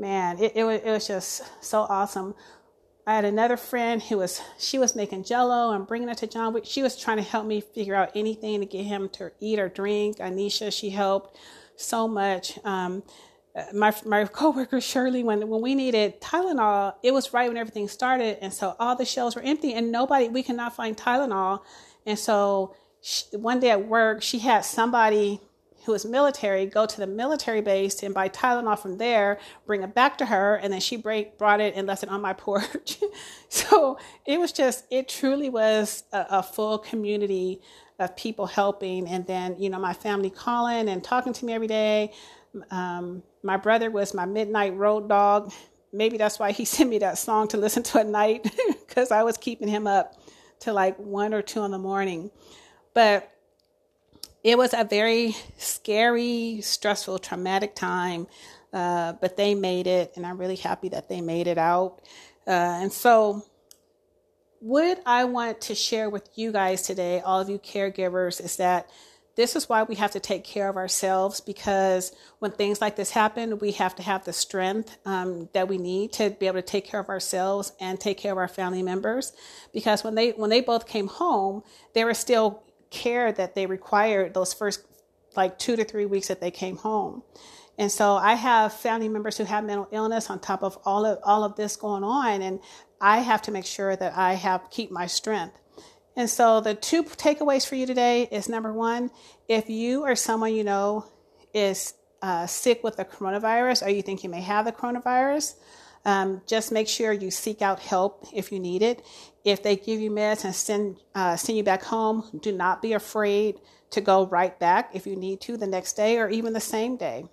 man, 0.00 0.38
it, 0.38 0.52
it, 0.56 0.64
was, 0.64 0.80
it 0.82 0.90
was 0.90 1.06
just 1.06 1.42
so 1.62 1.82
awesome. 1.82 2.34
I 3.06 3.14
had 3.14 3.24
another 3.24 3.56
friend 3.56 4.02
who 4.02 4.18
was 4.18 4.40
she 4.58 4.78
was 4.78 4.94
making 4.94 5.24
Jello 5.24 5.72
and 5.72 5.86
bringing 5.86 6.08
it 6.08 6.18
to 6.18 6.26
John. 6.26 6.58
She 6.64 6.82
was 6.82 6.96
trying 6.96 7.16
to 7.16 7.22
help 7.22 7.46
me 7.46 7.60
figure 7.60 7.94
out 7.94 8.10
anything 8.14 8.60
to 8.60 8.66
get 8.66 8.84
him 8.84 9.08
to 9.10 9.32
eat 9.40 9.58
or 9.58 9.68
drink. 9.68 10.18
Anisha, 10.18 10.72
she 10.72 10.90
helped 10.90 11.36
so 11.76 12.06
much. 12.06 12.58
Um, 12.64 13.02
my 13.74 13.92
my 14.04 14.24
coworker 14.26 14.80
Shirley, 14.80 15.24
when 15.24 15.48
when 15.48 15.60
we 15.60 15.74
needed 15.74 16.20
Tylenol, 16.20 16.94
it 17.02 17.12
was 17.12 17.32
right 17.32 17.48
when 17.48 17.56
everything 17.56 17.88
started, 17.88 18.38
and 18.40 18.52
so 18.52 18.76
all 18.78 18.94
the 18.96 19.04
shelves 19.04 19.34
were 19.34 19.42
empty, 19.42 19.74
and 19.74 19.90
nobody 19.90 20.28
we 20.28 20.42
could 20.42 20.56
not 20.56 20.76
find 20.76 20.96
Tylenol, 20.96 21.60
and 22.06 22.18
so 22.18 22.76
she, 23.00 23.24
one 23.36 23.60
day 23.60 23.70
at 23.70 23.86
work, 23.86 24.22
she 24.22 24.38
had 24.38 24.64
somebody 24.64 25.40
who 25.84 25.92
was 25.92 26.04
military 26.04 26.66
go 26.66 26.86
to 26.86 26.96
the 26.96 27.06
military 27.06 27.60
base 27.60 28.02
and 28.02 28.14
buy 28.14 28.28
Tylenol 28.28 28.78
from 28.78 28.98
there, 28.98 29.38
bring 29.66 29.82
it 29.82 29.94
back 29.94 30.18
to 30.18 30.26
her, 30.26 30.56
and 30.56 30.72
then 30.72 30.80
she 30.80 30.96
brought 30.96 31.60
it 31.60 31.74
and 31.74 31.86
left 31.86 32.02
it 32.02 32.08
on 32.08 32.20
my 32.20 32.32
porch. 32.40 32.98
so 33.48 33.98
it 34.26 34.38
was 34.38 34.52
just, 34.52 34.84
it 34.90 35.08
truly 35.08 35.48
was 35.48 36.04
a, 36.12 36.26
a, 36.30 36.42
full 36.42 36.78
community 36.78 37.60
of 37.98 38.16
people 38.16 38.46
helping. 38.46 39.06
And 39.08 39.26
then, 39.26 39.56
you 39.58 39.70
know, 39.70 39.78
my 39.78 39.92
family 39.92 40.30
calling 40.30 40.88
and 40.88 41.02
talking 41.02 41.32
to 41.34 41.44
me 41.44 41.52
every 41.52 41.66
day. 41.66 42.12
Um, 42.70 43.22
my 43.42 43.56
brother 43.56 43.90
was 43.90 44.14
my 44.14 44.26
midnight 44.26 44.74
road 44.74 45.08
dog. 45.08 45.52
Maybe 45.92 46.16
that's 46.16 46.38
why 46.38 46.52
he 46.52 46.64
sent 46.76 46.90
me 46.90 46.98
that 46.98 47.18
song 47.18 47.48
to 47.48 47.56
listen 47.56 47.82
to 47.84 48.00
at 48.00 48.06
night 48.06 48.42
because 48.88 49.10
I 49.10 49.22
was 49.22 49.36
keeping 49.36 49.68
him 49.68 49.86
up 49.86 50.14
to 50.60 50.72
like 50.72 50.96
one 50.98 51.34
or 51.34 51.42
two 51.42 51.62
in 51.62 51.70
the 51.70 51.78
morning. 51.78 52.30
But 52.94 53.32
it 54.42 54.56
was 54.56 54.74
a 54.74 54.84
very 54.84 55.36
scary, 55.58 56.60
stressful, 56.62 57.18
traumatic 57.18 57.74
time. 57.74 58.26
Uh, 58.72 59.14
but 59.14 59.36
they 59.36 59.54
made 59.54 59.88
it, 59.88 60.12
and 60.14 60.24
I'm 60.24 60.38
really 60.38 60.56
happy 60.56 60.90
that 60.90 61.08
they 61.08 61.20
made 61.20 61.48
it 61.48 61.58
out. 61.58 62.00
Uh, 62.46 62.50
and 62.82 62.92
so, 62.92 63.44
what 64.60 65.02
I 65.04 65.24
want 65.24 65.62
to 65.62 65.74
share 65.74 66.08
with 66.08 66.28
you 66.36 66.52
guys 66.52 66.82
today, 66.82 67.20
all 67.20 67.40
of 67.40 67.48
you 67.48 67.58
caregivers, 67.58 68.40
is 68.40 68.56
that 68.56 68.88
this 69.36 69.56
is 69.56 69.68
why 69.68 69.84
we 69.84 69.94
have 69.94 70.10
to 70.10 70.20
take 70.20 70.44
care 70.44 70.68
of 70.68 70.76
ourselves 70.76 71.40
because 71.40 72.12
when 72.40 72.50
things 72.50 72.80
like 72.80 72.96
this 72.96 73.10
happen, 73.10 73.58
we 73.58 73.72
have 73.72 73.94
to 73.96 74.02
have 74.02 74.24
the 74.24 74.32
strength 74.32 74.98
um, 75.06 75.48
that 75.54 75.66
we 75.66 75.78
need 75.78 76.12
to 76.12 76.30
be 76.30 76.46
able 76.46 76.60
to 76.60 76.62
take 76.62 76.84
care 76.84 77.00
of 77.00 77.08
ourselves 77.08 77.72
and 77.80 77.98
take 77.98 78.18
care 78.18 78.32
of 78.32 78.38
our 78.38 78.48
family 78.48 78.82
members. 78.82 79.32
Because 79.72 80.04
when 80.04 80.14
they 80.14 80.32
when 80.32 80.50
they 80.50 80.60
both 80.60 80.86
came 80.86 81.06
home, 81.06 81.62
they 81.94 82.04
were 82.04 82.14
still 82.14 82.62
care 82.90 83.32
that 83.32 83.54
they 83.54 83.66
required 83.66 84.34
those 84.34 84.52
first 84.52 84.84
like 85.36 85.58
two 85.58 85.76
to 85.76 85.84
three 85.84 86.06
weeks 86.06 86.28
that 86.28 86.40
they 86.40 86.50
came 86.50 86.76
home. 86.76 87.22
And 87.78 87.90
so 87.90 88.16
I 88.16 88.34
have 88.34 88.74
family 88.74 89.08
members 89.08 89.38
who 89.38 89.44
have 89.44 89.64
mental 89.64 89.88
illness 89.90 90.28
on 90.28 90.38
top 90.40 90.62
of 90.62 90.78
all 90.84 91.06
of 91.06 91.18
all 91.24 91.44
of 91.44 91.56
this 91.56 91.76
going 91.76 92.04
on, 92.04 92.42
and 92.42 92.60
I 93.00 93.20
have 93.20 93.42
to 93.42 93.50
make 93.50 93.64
sure 93.64 93.96
that 93.96 94.16
I 94.16 94.34
have 94.34 94.70
keep 94.70 94.90
my 94.90 95.06
strength. 95.06 95.56
And 96.16 96.28
so 96.28 96.60
the 96.60 96.74
two 96.74 97.04
takeaways 97.04 97.66
for 97.66 97.76
you 97.76 97.86
today 97.86 98.28
is 98.30 98.48
number 98.48 98.72
one, 98.72 99.10
if 99.48 99.70
you 99.70 100.02
or 100.02 100.16
someone 100.16 100.52
you 100.52 100.64
know 100.64 101.06
is 101.54 101.94
uh, 102.20 102.46
sick 102.46 102.84
with 102.84 102.96
the 102.96 103.04
coronavirus 103.04 103.86
or 103.86 103.88
you 103.88 104.02
think 104.02 104.22
you 104.22 104.28
may 104.28 104.42
have 104.42 104.66
the 104.66 104.72
coronavirus, 104.72 105.54
um, 106.04 106.42
just 106.46 106.72
make 106.72 106.88
sure 106.88 107.12
you 107.12 107.30
seek 107.30 107.62
out 107.62 107.80
help 107.80 108.26
if 108.32 108.52
you 108.52 108.58
need 108.58 108.82
it. 108.82 109.04
If 109.44 109.62
they 109.62 109.76
give 109.76 110.00
you 110.00 110.10
meds 110.10 110.44
and 110.44 110.54
send 110.54 110.98
uh, 111.14 111.36
send 111.36 111.58
you 111.58 111.64
back 111.64 111.82
home, 111.82 112.40
do 112.40 112.52
not 112.52 112.82
be 112.82 112.92
afraid 112.92 113.56
to 113.90 114.00
go 114.00 114.26
right 114.26 114.58
back 114.58 114.90
if 114.94 115.06
you 115.06 115.16
need 115.16 115.40
to 115.42 115.56
the 115.56 115.66
next 115.66 115.94
day 115.94 116.18
or 116.18 116.28
even 116.28 116.52
the 116.52 116.60
same 116.60 116.96
day. 116.96 117.26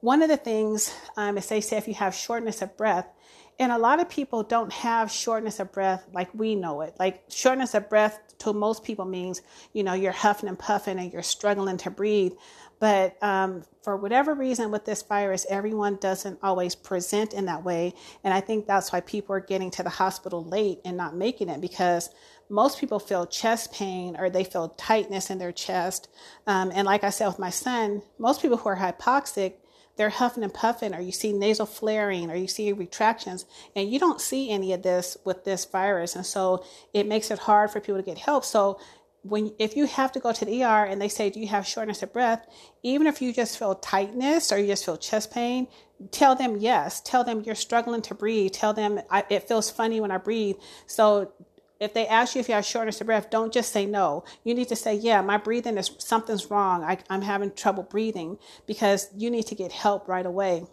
One 0.00 0.22
of 0.22 0.28
the 0.28 0.36
things 0.36 0.94
um, 1.16 1.38
is 1.38 1.46
they 1.46 1.60
say 1.60 1.78
if 1.78 1.88
you 1.88 1.94
have 1.94 2.14
shortness 2.14 2.62
of 2.62 2.76
breath, 2.76 3.06
and 3.58 3.72
a 3.72 3.78
lot 3.78 4.00
of 4.00 4.08
people 4.10 4.42
don't 4.42 4.72
have 4.72 5.10
shortness 5.10 5.60
of 5.60 5.72
breath 5.72 6.06
like 6.12 6.28
we 6.34 6.54
know 6.54 6.82
it. 6.82 6.94
Like 6.98 7.24
shortness 7.28 7.74
of 7.74 7.88
breath 7.88 8.20
to 8.38 8.52
most 8.52 8.84
people 8.84 9.06
means, 9.06 9.40
you 9.72 9.82
know, 9.82 9.94
you're 9.94 10.12
huffing 10.12 10.48
and 10.48 10.58
puffing 10.58 10.98
and 10.98 11.10
you're 11.10 11.22
struggling 11.22 11.78
to 11.78 11.90
breathe. 11.90 12.32
But 12.78 13.22
um, 13.22 13.64
for 13.82 13.96
whatever 13.96 14.34
reason 14.34 14.70
with 14.70 14.84
this 14.84 15.02
virus, 15.02 15.46
everyone 15.48 15.96
doesn't 15.96 16.38
always 16.42 16.74
present 16.74 17.32
in 17.32 17.46
that 17.46 17.64
way. 17.64 17.94
And 18.22 18.34
I 18.34 18.40
think 18.40 18.66
that's 18.66 18.92
why 18.92 19.00
people 19.00 19.34
are 19.34 19.40
getting 19.40 19.70
to 19.72 19.82
the 19.82 19.90
hospital 19.90 20.44
late 20.44 20.80
and 20.84 20.96
not 20.96 21.16
making 21.16 21.48
it 21.48 21.60
because 21.60 22.10
most 22.48 22.78
people 22.78 22.98
feel 22.98 23.26
chest 23.26 23.72
pain 23.72 24.16
or 24.16 24.30
they 24.30 24.44
feel 24.44 24.70
tightness 24.70 25.30
in 25.30 25.38
their 25.38 25.52
chest. 25.52 26.08
Um, 26.46 26.70
and 26.74 26.86
like 26.86 27.04
I 27.04 27.10
said 27.10 27.28
with 27.28 27.38
my 27.38 27.50
son, 27.50 28.02
most 28.18 28.42
people 28.42 28.56
who 28.56 28.68
are 28.68 28.76
hypoxic, 28.76 29.54
they're 29.96 30.10
huffing 30.10 30.44
and 30.44 30.52
puffing, 30.52 30.94
or 30.94 31.00
you 31.00 31.12
see 31.12 31.32
nasal 31.32 31.64
flaring, 31.64 32.30
or 32.30 32.34
you 32.36 32.48
see 32.48 32.70
retractions, 32.72 33.46
and 33.74 33.90
you 33.90 33.98
don't 33.98 34.20
see 34.20 34.50
any 34.50 34.74
of 34.74 34.82
this 34.82 35.16
with 35.24 35.44
this 35.44 35.64
virus. 35.64 36.14
And 36.14 36.26
so 36.26 36.64
it 36.92 37.06
makes 37.06 37.30
it 37.30 37.38
hard 37.38 37.70
for 37.70 37.80
people 37.80 37.96
to 37.96 38.02
get 38.02 38.18
help. 38.18 38.44
So 38.44 38.78
when 39.28 39.52
if 39.58 39.76
you 39.76 39.86
have 39.86 40.12
to 40.12 40.20
go 40.20 40.32
to 40.32 40.44
the 40.44 40.62
ER 40.62 40.84
and 40.84 41.00
they 41.00 41.08
say, 41.08 41.30
Do 41.30 41.40
you 41.40 41.48
have 41.48 41.66
shortness 41.66 42.02
of 42.02 42.12
breath? 42.12 42.46
Even 42.82 43.06
if 43.06 43.20
you 43.20 43.32
just 43.32 43.58
feel 43.58 43.74
tightness 43.74 44.52
or 44.52 44.58
you 44.58 44.66
just 44.66 44.84
feel 44.84 44.96
chest 44.96 45.32
pain, 45.32 45.68
tell 46.10 46.34
them 46.34 46.56
yes. 46.58 47.00
Tell 47.00 47.24
them 47.24 47.42
you're 47.44 47.54
struggling 47.54 48.02
to 48.02 48.14
breathe. 48.14 48.52
Tell 48.52 48.72
them 48.72 49.00
it 49.30 49.48
feels 49.48 49.70
funny 49.70 50.00
when 50.00 50.10
I 50.10 50.18
breathe. 50.18 50.56
So 50.86 51.32
if 51.78 51.92
they 51.92 52.06
ask 52.06 52.34
you 52.34 52.40
if 52.40 52.48
you 52.48 52.54
have 52.54 52.64
shortness 52.64 53.00
of 53.00 53.06
breath, 53.06 53.30
don't 53.30 53.52
just 53.52 53.72
say 53.72 53.84
no. 53.84 54.24
You 54.44 54.54
need 54.54 54.68
to 54.68 54.76
say, 54.76 54.94
yeah, 54.94 55.20
my 55.20 55.36
breathing 55.36 55.76
is 55.76 55.90
something's 55.98 56.50
wrong. 56.50 56.82
I, 56.82 56.98
I'm 57.10 57.22
having 57.22 57.52
trouble 57.52 57.82
breathing 57.82 58.38
because 58.66 59.08
you 59.16 59.30
need 59.30 59.46
to 59.48 59.54
get 59.54 59.72
help 59.72 60.08
right 60.08 60.24
away. 60.24 60.66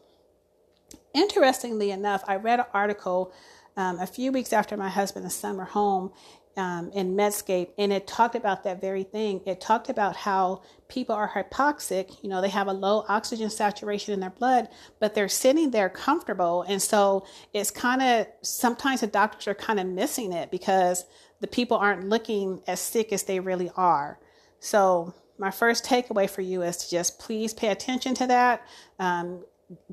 Interestingly 1.13 1.91
enough, 1.91 2.23
I 2.27 2.37
read 2.37 2.59
an 2.59 2.65
article 2.73 3.33
um, 3.75 3.99
a 3.99 4.07
few 4.07 4.31
weeks 4.31 4.53
after 4.53 4.77
my 4.77 4.89
husband 4.89 5.23
and 5.23 5.31
son 5.31 5.57
were 5.57 5.65
home, 5.65 6.11
um, 6.55 6.91
in 6.93 7.15
Medscape, 7.15 7.69
and 7.77 7.91
it 7.91 8.05
talked 8.07 8.35
about 8.35 8.63
that 8.63 8.79
very 8.79 9.03
thing. 9.03 9.41
It 9.45 9.59
talked 9.59 9.89
about 9.89 10.15
how 10.15 10.61
people 10.87 11.15
are 11.15 11.29
hypoxic, 11.29 12.21
you 12.21 12.29
know, 12.29 12.41
they 12.41 12.49
have 12.49 12.67
a 12.67 12.73
low 12.73 13.05
oxygen 13.07 13.49
saturation 13.49 14.13
in 14.13 14.19
their 14.19 14.29
blood, 14.29 14.69
but 14.99 15.15
they're 15.15 15.27
sitting 15.27 15.71
there 15.71 15.89
comfortable. 15.89 16.63
And 16.63 16.81
so 16.81 17.25
it's 17.53 17.71
kind 17.71 18.01
of 18.01 18.27
sometimes 18.41 19.01
the 19.01 19.07
doctors 19.07 19.47
are 19.47 19.55
kind 19.55 19.79
of 19.79 19.87
missing 19.87 20.31
it 20.31 20.51
because 20.51 21.05
the 21.41 21.47
people 21.47 21.77
aren't 21.77 22.07
looking 22.07 22.61
as 22.67 22.79
sick 22.79 23.11
as 23.11 23.23
they 23.23 23.39
really 23.39 23.71
are. 23.75 24.19
So, 24.59 25.13
my 25.39 25.49
first 25.49 25.83
takeaway 25.83 26.29
for 26.29 26.41
you 26.41 26.61
is 26.61 26.77
to 26.77 26.89
just 26.91 27.19
please 27.19 27.53
pay 27.53 27.69
attention 27.69 28.13
to 28.15 28.27
that. 28.27 28.65
Um, 28.99 29.43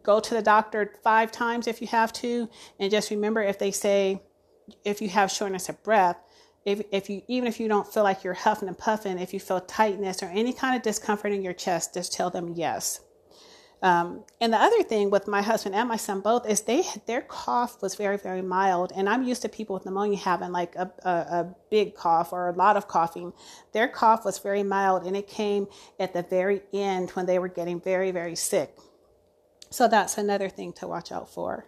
go 0.02 0.20
to 0.20 0.34
the 0.34 0.42
doctor 0.42 0.92
five 1.02 1.32
times 1.32 1.66
if 1.66 1.80
you 1.80 1.88
have 1.88 2.12
to, 2.12 2.48
and 2.78 2.90
just 2.90 3.10
remember 3.10 3.42
if 3.42 3.58
they 3.58 3.70
say, 3.70 4.20
if 4.84 5.00
you 5.00 5.08
have 5.08 5.30
shortness 5.30 5.68
of 5.68 5.82
breath, 5.82 6.16
if, 6.64 6.82
if 6.92 7.08
you 7.08 7.22
even 7.28 7.48
if 7.48 7.58
you 7.58 7.68
don't 7.68 7.90
feel 7.92 8.02
like 8.02 8.22
you're 8.22 8.34
huffing 8.34 8.68
and 8.68 8.76
puffing 8.76 9.18
if 9.18 9.32
you 9.32 9.40
feel 9.40 9.60
tightness 9.60 10.22
or 10.22 10.26
any 10.26 10.52
kind 10.52 10.76
of 10.76 10.82
discomfort 10.82 11.32
in 11.32 11.42
your 11.42 11.52
chest 11.52 11.94
just 11.94 12.12
tell 12.12 12.30
them 12.30 12.52
yes. 12.54 13.00
Um, 13.82 14.24
and 14.42 14.52
the 14.52 14.58
other 14.58 14.82
thing 14.82 15.08
with 15.08 15.26
my 15.26 15.40
husband 15.40 15.74
and 15.74 15.88
my 15.88 15.96
son 15.96 16.20
both 16.20 16.46
is 16.46 16.60
they 16.60 16.82
their 17.06 17.22
cough 17.22 17.80
was 17.80 17.94
very 17.94 18.18
very 18.18 18.42
mild. 18.42 18.92
And 18.94 19.08
i'm 19.08 19.22
used 19.22 19.42
to 19.42 19.48
people 19.48 19.72
with 19.74 19.86
pneumonia 19.86 20.18
having 20.18 20.52
like 20.52 20.76
a, 20.76 20.92
a, 21.02 21.10
a 21.10 21.54
big 21.70 21.94
cough 21.94 22.32
or 22.32 22.50
a 22.50 22.52
lot 22.52 22.76
of 22.76 22.88
coughing. 22.88 23.32
Their 23.72 23.88
cough 23.88 24.24
was 24.24 24.38
very 24.38 24.62
mild 24.62 25.06
and 25.06 25.16
it 25.16 25.28
came 25.28 25.66
at 25.98 26.12
the 26.12 26.22
very 26.22 26.60
end 26.74 27.10
when 27.10 27.24
they 27.24 27.38
were 27.38 27.48
getting 27.48 27.80
very 27.80 28.10
very 28.10 28.36
sick. 28.36 28.76
So 29.70 29.88
that's 29.88 30.18
another 30.18 30.50
thing 30.50 30.72
to 30.74 30.86
watch 30.86 31.12
out 31.12 31.32
for. 31.32 31.64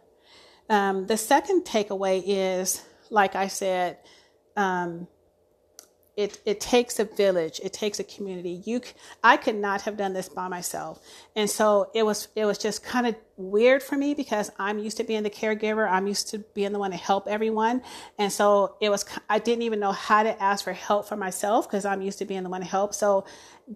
Um, 0.68 1.06
the 1.06 1.16
second 1.16 1.64
takeaway 1.64 2.22
is 2.26 2.82
like 3.08 3.36
i 3.36 3.46
said 3.46 3.98
um, 4.56 5.06
it 6.16 6.38
it 6.44 6.60
takes 6.60 6.98
a 6.98 7.04
village 7.04 7.60
it 7.64 7.72
takes 7.72 7.98
a 7.98 8.04
community. 8.04 8.60
You 8.64 8.82
i 9.24 9.36
could 9.36 9.54
not 9.56 9.82
have 9.82 9.96
done 9.96 10.12
this 10.12 10.28
by 10.28 10.46
myself. 10.46 11.00
And 11.34 11.48
so 11.48 11.90
it 11.94 12.04
was 12.04 12.28
it 12.36 12.44
was 12.44 12.58
just 12.58 12.84
kind 12.84 13.06
of 13.06 13.16
weird 13.38 13.82
for 13.82 13.96
me 13.96 14.12
because 14.14 14.50
i'm 14.58 14.78
used 14.78 14.98
to 14.98 15.04
being 15.04 15.22
the 15.22 15.30
caregiver. 15.30 15.90
I'm 15.90 16.06
used 16.06 16.28
to 16.30 16.38
being 16.38 16.72
the 16.72 16.78
one 16.78 16.90
to 16.90 16.98
help 16.98 17.26
everyone. 17.28 17.82
And 18.18 18.30
so 18.30 18.76
it 18.80 18.90
was 18.90 19.06
i 19.30 19.38
didn't 19.38 19.62
even 19.62 19.80
know 19.80 19.92
how 19.92 20.22
to 20.22 20.42
ask 20.42 20.64
for 20.64 20.74
help 20.74 21.08
for 21.08 21.16
myself 21.16 21.66
because 21.66 21.86
i'm 21.86 22.02
used 22.02 22.18
to 22.18 22.26
being 22.26 22.42
the 22.42 22.50
one 22.50 22.60
to 22.60 22.66
help. 22.66 22.92
So 22.92 23.24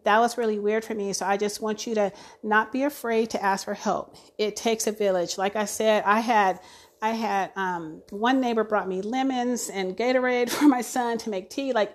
that 0.05 0.19
was 0.19 0.37
really 0.37 0.59
weird 0.59 0.85
for 0.85 0.95
me. 0.95 1.15
So 1.15 1.25
i 1.25 1.39
just 1.39 1.62
want 1.62 1.87
you 1.87 1.95
to 1.95 2.12
not 2.43 2.71
be 2.71 2.83
afraid 2.83 3.31
to 3.31 3.43
ask 3.43 3.65
for 3.65 3.75
help. 3.75 4.15
It 4.37 4.57
takes 4.57 4.87
a 4.87 4.93
village. 4.93 5.39
Like 5.39 5.57
i 5.57 5.65
said 5.65 6.03
i 6.05 6.21
had 6.21 6.61
I 7.03 7.11
had 7.11 7.53
um, 7.57 8.03
one 8.11 8.41
neighbor 8.41 8.65
brought 8.65 8.89
me 8.89 9.03
lemons 9.03 9.69
and 9.69 9.97
Gatorade 9.97 10.51
for 10.51 10.67
my 10.67 10.81
son 10.81 11.19
to 11.19 11.31
make 11.31 11.51
tea. 11.51 11.73
Like 11.73 11.95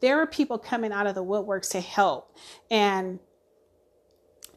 there 0.00 0.16
were 0.16 0.26
people 0.26 0.58
coming 0.58 0.92
out 0.92 1.06
of 1.06 1.14
the 1.14 1.24
woodworks 1.24 1.70
to 1.70 1.80
help, 1.80 2.36
and 2.70 3.18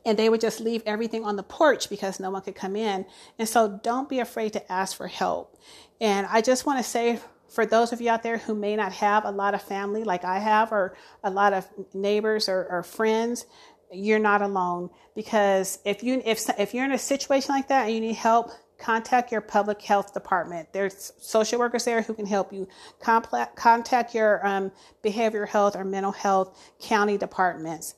and 0.05 0.17
they 0.17 0.29
would 0.29 0.41
just 0.41 0.59
leave 0.59 0.81
everything 0.85 1.23
on 1.23 1.35
the 1.35 1.43
porch 1.43 1.89
because 1.89 2.19
no 2.19 2.31
one 2.31 2.41
could 2.41 2.55
come 2.55 2.75
in. 2.75 3.05
And 3.37 3.47
so 3.47 3.79
don't 3.83 4.09
be 4.09 4.19
afraid 4.19 4.53
to 4.53 4.71
ask 4.71 4.97
for 4.97 5.07
help. 5.07 5.59
And 5.99 6.25
I 6.25 6.41
just 6.41 6.65
want 6.65 6.79
to 6.79 6.83
say 6.83 7.19
for 7.51 7.65
those 7.65 7.91
of 7.91 8.01
you 8.01 8.09
out 8.09 8.23
there 8.23 8.37
who 8.37 8.55
may 8.55 8.75
not 8.75 8.93
have 8.93 9.25
a 9.25 9.31
lot 9.31 9.53
of 9.53 9.61
family 9.61 10.03
like 10.03 10.23
I 10.23 10.39
have, 10.39 10.71
or 10.71 10.95
a 11.23 11.29
lot 11.29 11.53
of 11.53 11.67
neighbors 11.93 12.47
or, 12.47 12.65
or 12.69 12.81
friends, 12.81 13.45
you're 13.91 14.19
not 14.19 14.41
alone 14.41 14.89
because 15.15 15.79
if 15.83 16.01
you 16.01 16.21
if 16.25 16.49
if 16.57 16.73
you're 16.73 16.85
in 16.85 16.93
a 16.93 16.97
situation 16.97 17.53
like 17.53 17.67
that 17.67 17.85
and 17.85 17.93
you 17.93 17.99
need 17.99 18.15
help 18.15 18.51
contact 18.81 19.31
your 19.31 19.41
public 19.41 19.81
health 19.81 20.13
department. 20.13 20.73
There's 20.73 21.13
social 21.19 21.59
workers 21.59 21.85
there 21.85 22.01
who 22.01 22.13
can 22.13 22.25
help 22.25 22.51
you. 22.51 22.67
contact 22.99 24.13
your 24.13 24.45
um, 24.45 24.71
behavioral 25.03 25.47
health 25.47 25.75
or 25.75 25.85
mental 25.85 26.11
health 26.11 26.57
county 26.79 27.17
departments. 27.17 27.95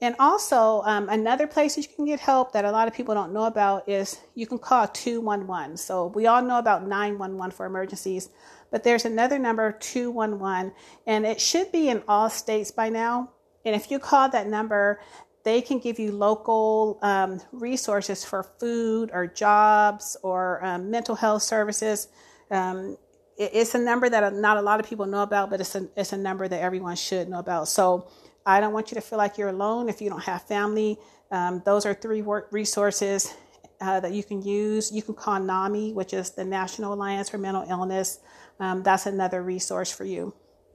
And 0.00 0.14
also, 0.20 0.82
um, 0.84 1.08
another 1.08 1.48
place 1.48 1.74
that 1.74 1.82
you 1.82 1.92
can 1.94 2.04
get 2.04 2.20
help 2.20 2.52
that 2.52 2.64
a 2.64 2.70
lot 2.70 2.86
of 2.86 2.94
people 2.94 3.14
don't 3.14 3.32
know 3.32 3.44
about 3.44 3.88
is 3.88 4.20
you 4.36 4.46
can 4.46 4.58
call 4.58 4.86
211. 4.86 5.76
So, 5.76 6.06
we 6.06 6.26
all 6.28 6.40
know 6.40 6.58
about 6.58 6.86
911 6.86 7.50
for 7.50 7.66
emergencies, 7.66 8.28
but 8.70 8.84
there's 8.84 9.04
another 9.04 9.40
number, 9.40 9.72
211, 9.72 10.72
and 11.06 11.26
it 11.26 11.40
should 11.40 11.72
be 11.72 11.88
in 11.88 12.02
all 12.06 12.30
states 12.30 12.70
by 12.70 12.88
now. 12.88 13.30
And 13.64 13.74
if 13.74 13.90
you 13.90 13.98
call 13.98 14.28
that 14.28 14.46
number, 14.46 15.00
they 15.48 15.62
can 15.62 15.78
give 15.78 15.98
you 15.98 16.12
local 16.12 16.98
um, 17.00 17.40
resources 17.52 18.22
for 18.22 18.42
food 18.60 19.08
or 19.14 19.26
jobs 19.26 20.14
or 20.22 20.62
um, 20.62 20.90
mental 20.90 21.14
health 21.14 21.42
services. 21.42 22.08
Um, 22.50 22.98
it, 23.38 23.50
it's 23.54 23.74
a 23.74 23.78
number 23.78 24.10
that 24.10 24.34
not 24.34 24.58
a 24.58 24.60
lot 24.60 24.78
of 24.78 24.84
people 24.86 25.06
know 25.06 25.22
about, 25.22 25.48
but 25.48 25.58
it's 25.62 25.74
a, 25.74 25.88
it's 25.96 26.12
a 26.12 26.18
number 26.18 26.46
that 26.48 26.60
everyone 26.60 26.96
should 26.96 27.30
know 27.30 27.38
about. 27.38 27.66
So 27.68 28.10
I 28.44 28.60
don't 28.60 28.74
want 28.74 28.90
you 28.90 28.96
to 28.96 29.00
feel 29.00 29.16
like 29.16 29.38
you're 29.38 29.48
alone 29.48 29.88
if 29.88 30.02
you 30.02 30.10
don't 30.10 30.22
have 30.24 30.42
family. 30.42 30.98
Um, 31.30 31.62
those 31.64 31.86
are 31.86 31.94
three 31.94 32.20
work 32.20 32.48
resources 32.50 33.34
uh, 33.80 34.00
that 34.00 34.12
you 34.12 34.22
can 34.22 34.42
use. 34.42 34.92
You 34.92 35.00
can 35.00 35.14
call 35.14 35.40
NAMI, 35.40 35.94
which 35.94 36.12
is 36.12 36.32
the 36.32 36.44
National 36.44 36.92
Alliance 36.92 37.30
for 37.30 37.38
Mental 37.38 37.64
Illness. 37.70 38.20
Um, 38.60 38.82
that's 38.82 39.06
another 39.06 39.42
resource 39.42 39.90
for 39.90 40.04
you. 40.04 40.34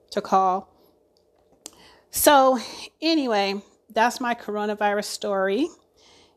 to 0.10 0.22
call. 0.22 0.68
So, 2.10 2.58
anyway, 3.02 3.62
that's 3.94 4.20
my 4.20 4.36
coronavirus 4.36 5.06
story. 5.06 5.68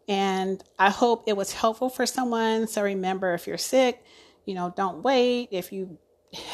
And 0.09 0.63
I 0.79 0.91
hope 0.91 1.25
it 1.27 1.37
was 1.37 1.53
helpful 1.53 1.89
for 1.89 2.07
someone. 2.07 2.67
So 2.69 2.83
remember, 2.83 3.35
if 3.35 3.47
you're 3.47 3.59
sick, 3.59 4.05
you 4.45 4.55
know, 4.55 4.73
don't 4.77 5.03
wait. 5.03 5.49
If 5.51 5.73
you 5.73 5.99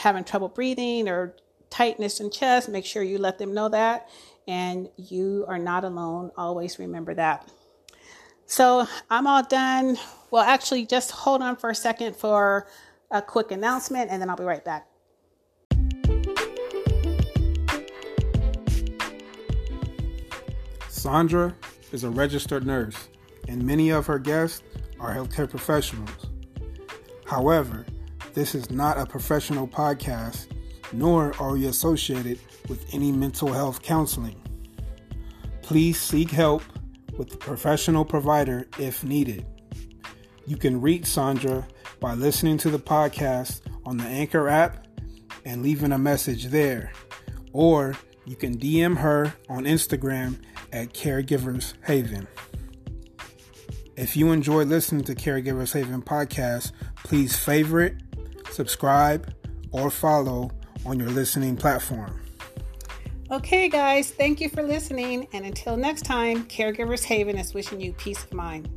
having 0.01 0.25
trouble 0.25 0.49
breathing 0.49 1.09
or 1.09 1.37
tightness 1.71 2.21
in 2.21 2.31
chest, 2.31 2.69
make 2.69 2.87
sure 2.87 3.03
you 3.03 3.19
let 3.19 3.39
them 3.39 3.53
know 3.53 3.69
that. 3.69 4.09
And 4.49 4.89
you 4.97 5.45
are 5.49 5.59
not 5.59 5.85
alone. 5.85 6.31
Always 6.37 6.79
remember 6.79 7.15
that. 7.15 7.51
So 8.47 8.87
I'm 9.09 9.27
all 9.27 9.43
done. 9.43 9.99
Well, 10.31 10.43
actually, 10.43 10.87
just 10.87 11.11
hold 11.11 11.43
on 11.43 11.57
for 11.57 11.71
a 11.71 11.75
second 11.75 12.17
for 12.17 12.67
a 13.11 13.23
quick 13.23 13.51
announcement, 13.51 14.11
and 14.11 14.21
then 14.21 14.29
I'll 14.31 14.37
be 14.37 14.45
right 14.45 14.65
back. 14.65 14.89
Sandra 21.03 21.53
is 21.91 22.05
a 22.05 22.11
registered 22.11 22.65
nurse, 22.65 23.09
and 23.49 23.61
many 23.61 23.91
of 23.91 24.07
her 24.07 24.21
guests 24.21 24.63
are 25.01 25.13
healthcare 25.13 25.51
professionals. 25.51 26.29
However, 27.27 27.85
this 28.35 28.55
is 28.55 28.71
not 28.71 28.99
a 28.99 29.05
professional 29.05 29.67
podcast, 29.67 30.47
nor 30.93 31.35
are 31.41 31.55
we 31.55 31.67
associated 31.67 32.39
with 32.69 32.87
any 32.95 33.11
mental 33.11 33.53
health 33.53 33.83
counseling. 33.83 34.41
Please 35.61 36.01
seek 36.01 36.31
help 36.31 36.63
with 37.19 37.35
a 37.35 37.39
professional 37.39 38.05
provider 38.05 38.69
if 38.79 39.03
needed. 39.03 39.45
You 40.47 40.57
can 40.57 40.81
reach 40.81 41.07
Sandra 41.07 41.67
by 41.99 42.15
listening 42.15 42.59
to 42.59 42.71
the 42.71 42.79
podcast 42.79 43.63
on 43.85 43.97
the 43.97 44.07
Anchor 44.07 44.49
app 44.49 44.87
and 45.45 45.65
leaving 45.65 45.91
a 45.91 45.99
message 45.99 46.45
there, 46.45 46.93
or 47.53 47.97
you 48.25 48.37
can 48.37 48.57
DM 48.57 48.99
her 48.99 49.35
on 49.49 49.65
Instagram 49.65 50.39
at 50.73 50.93
Caregivers 50.93 51.75
Haven. 51.85 52.27
If 53.97 54.17
you 54.17 54.33
enjoy 54.33 54.65
listening 54.65 55.05
to 55.05 55.15
Caregivers 55.15 55.75
Haven 55.75 56.03
podcast, 56.03 56.73
please 57.05 57.37
favorite, 57.37 57.97
subscribe, 58.51 59.35
or 59.71 59.91
follow 59.91 60.51
on 60.87 60.99
your 60.99 61.11
listening 61.11 61.57
platform. 61.57 62.19
Okay, 63.31 63.69
guys, 63.69 64.11
thank 64.11 64.41
you 64.41 64.49
for 64.49 64.63
listening. 64.63 65.29
And 65.33 65.47
until 65.47 65.77
next 65.77 66.03
time, 66.03 66.45
Caregivers 66.45 67.05
Haven 67.05 67.39
is 67.39 67.55
wishing 67.55 67.81
you 67.81 67.93
peace 67.93 68.23
of 68.25 68.35
mind. 68.35 68.69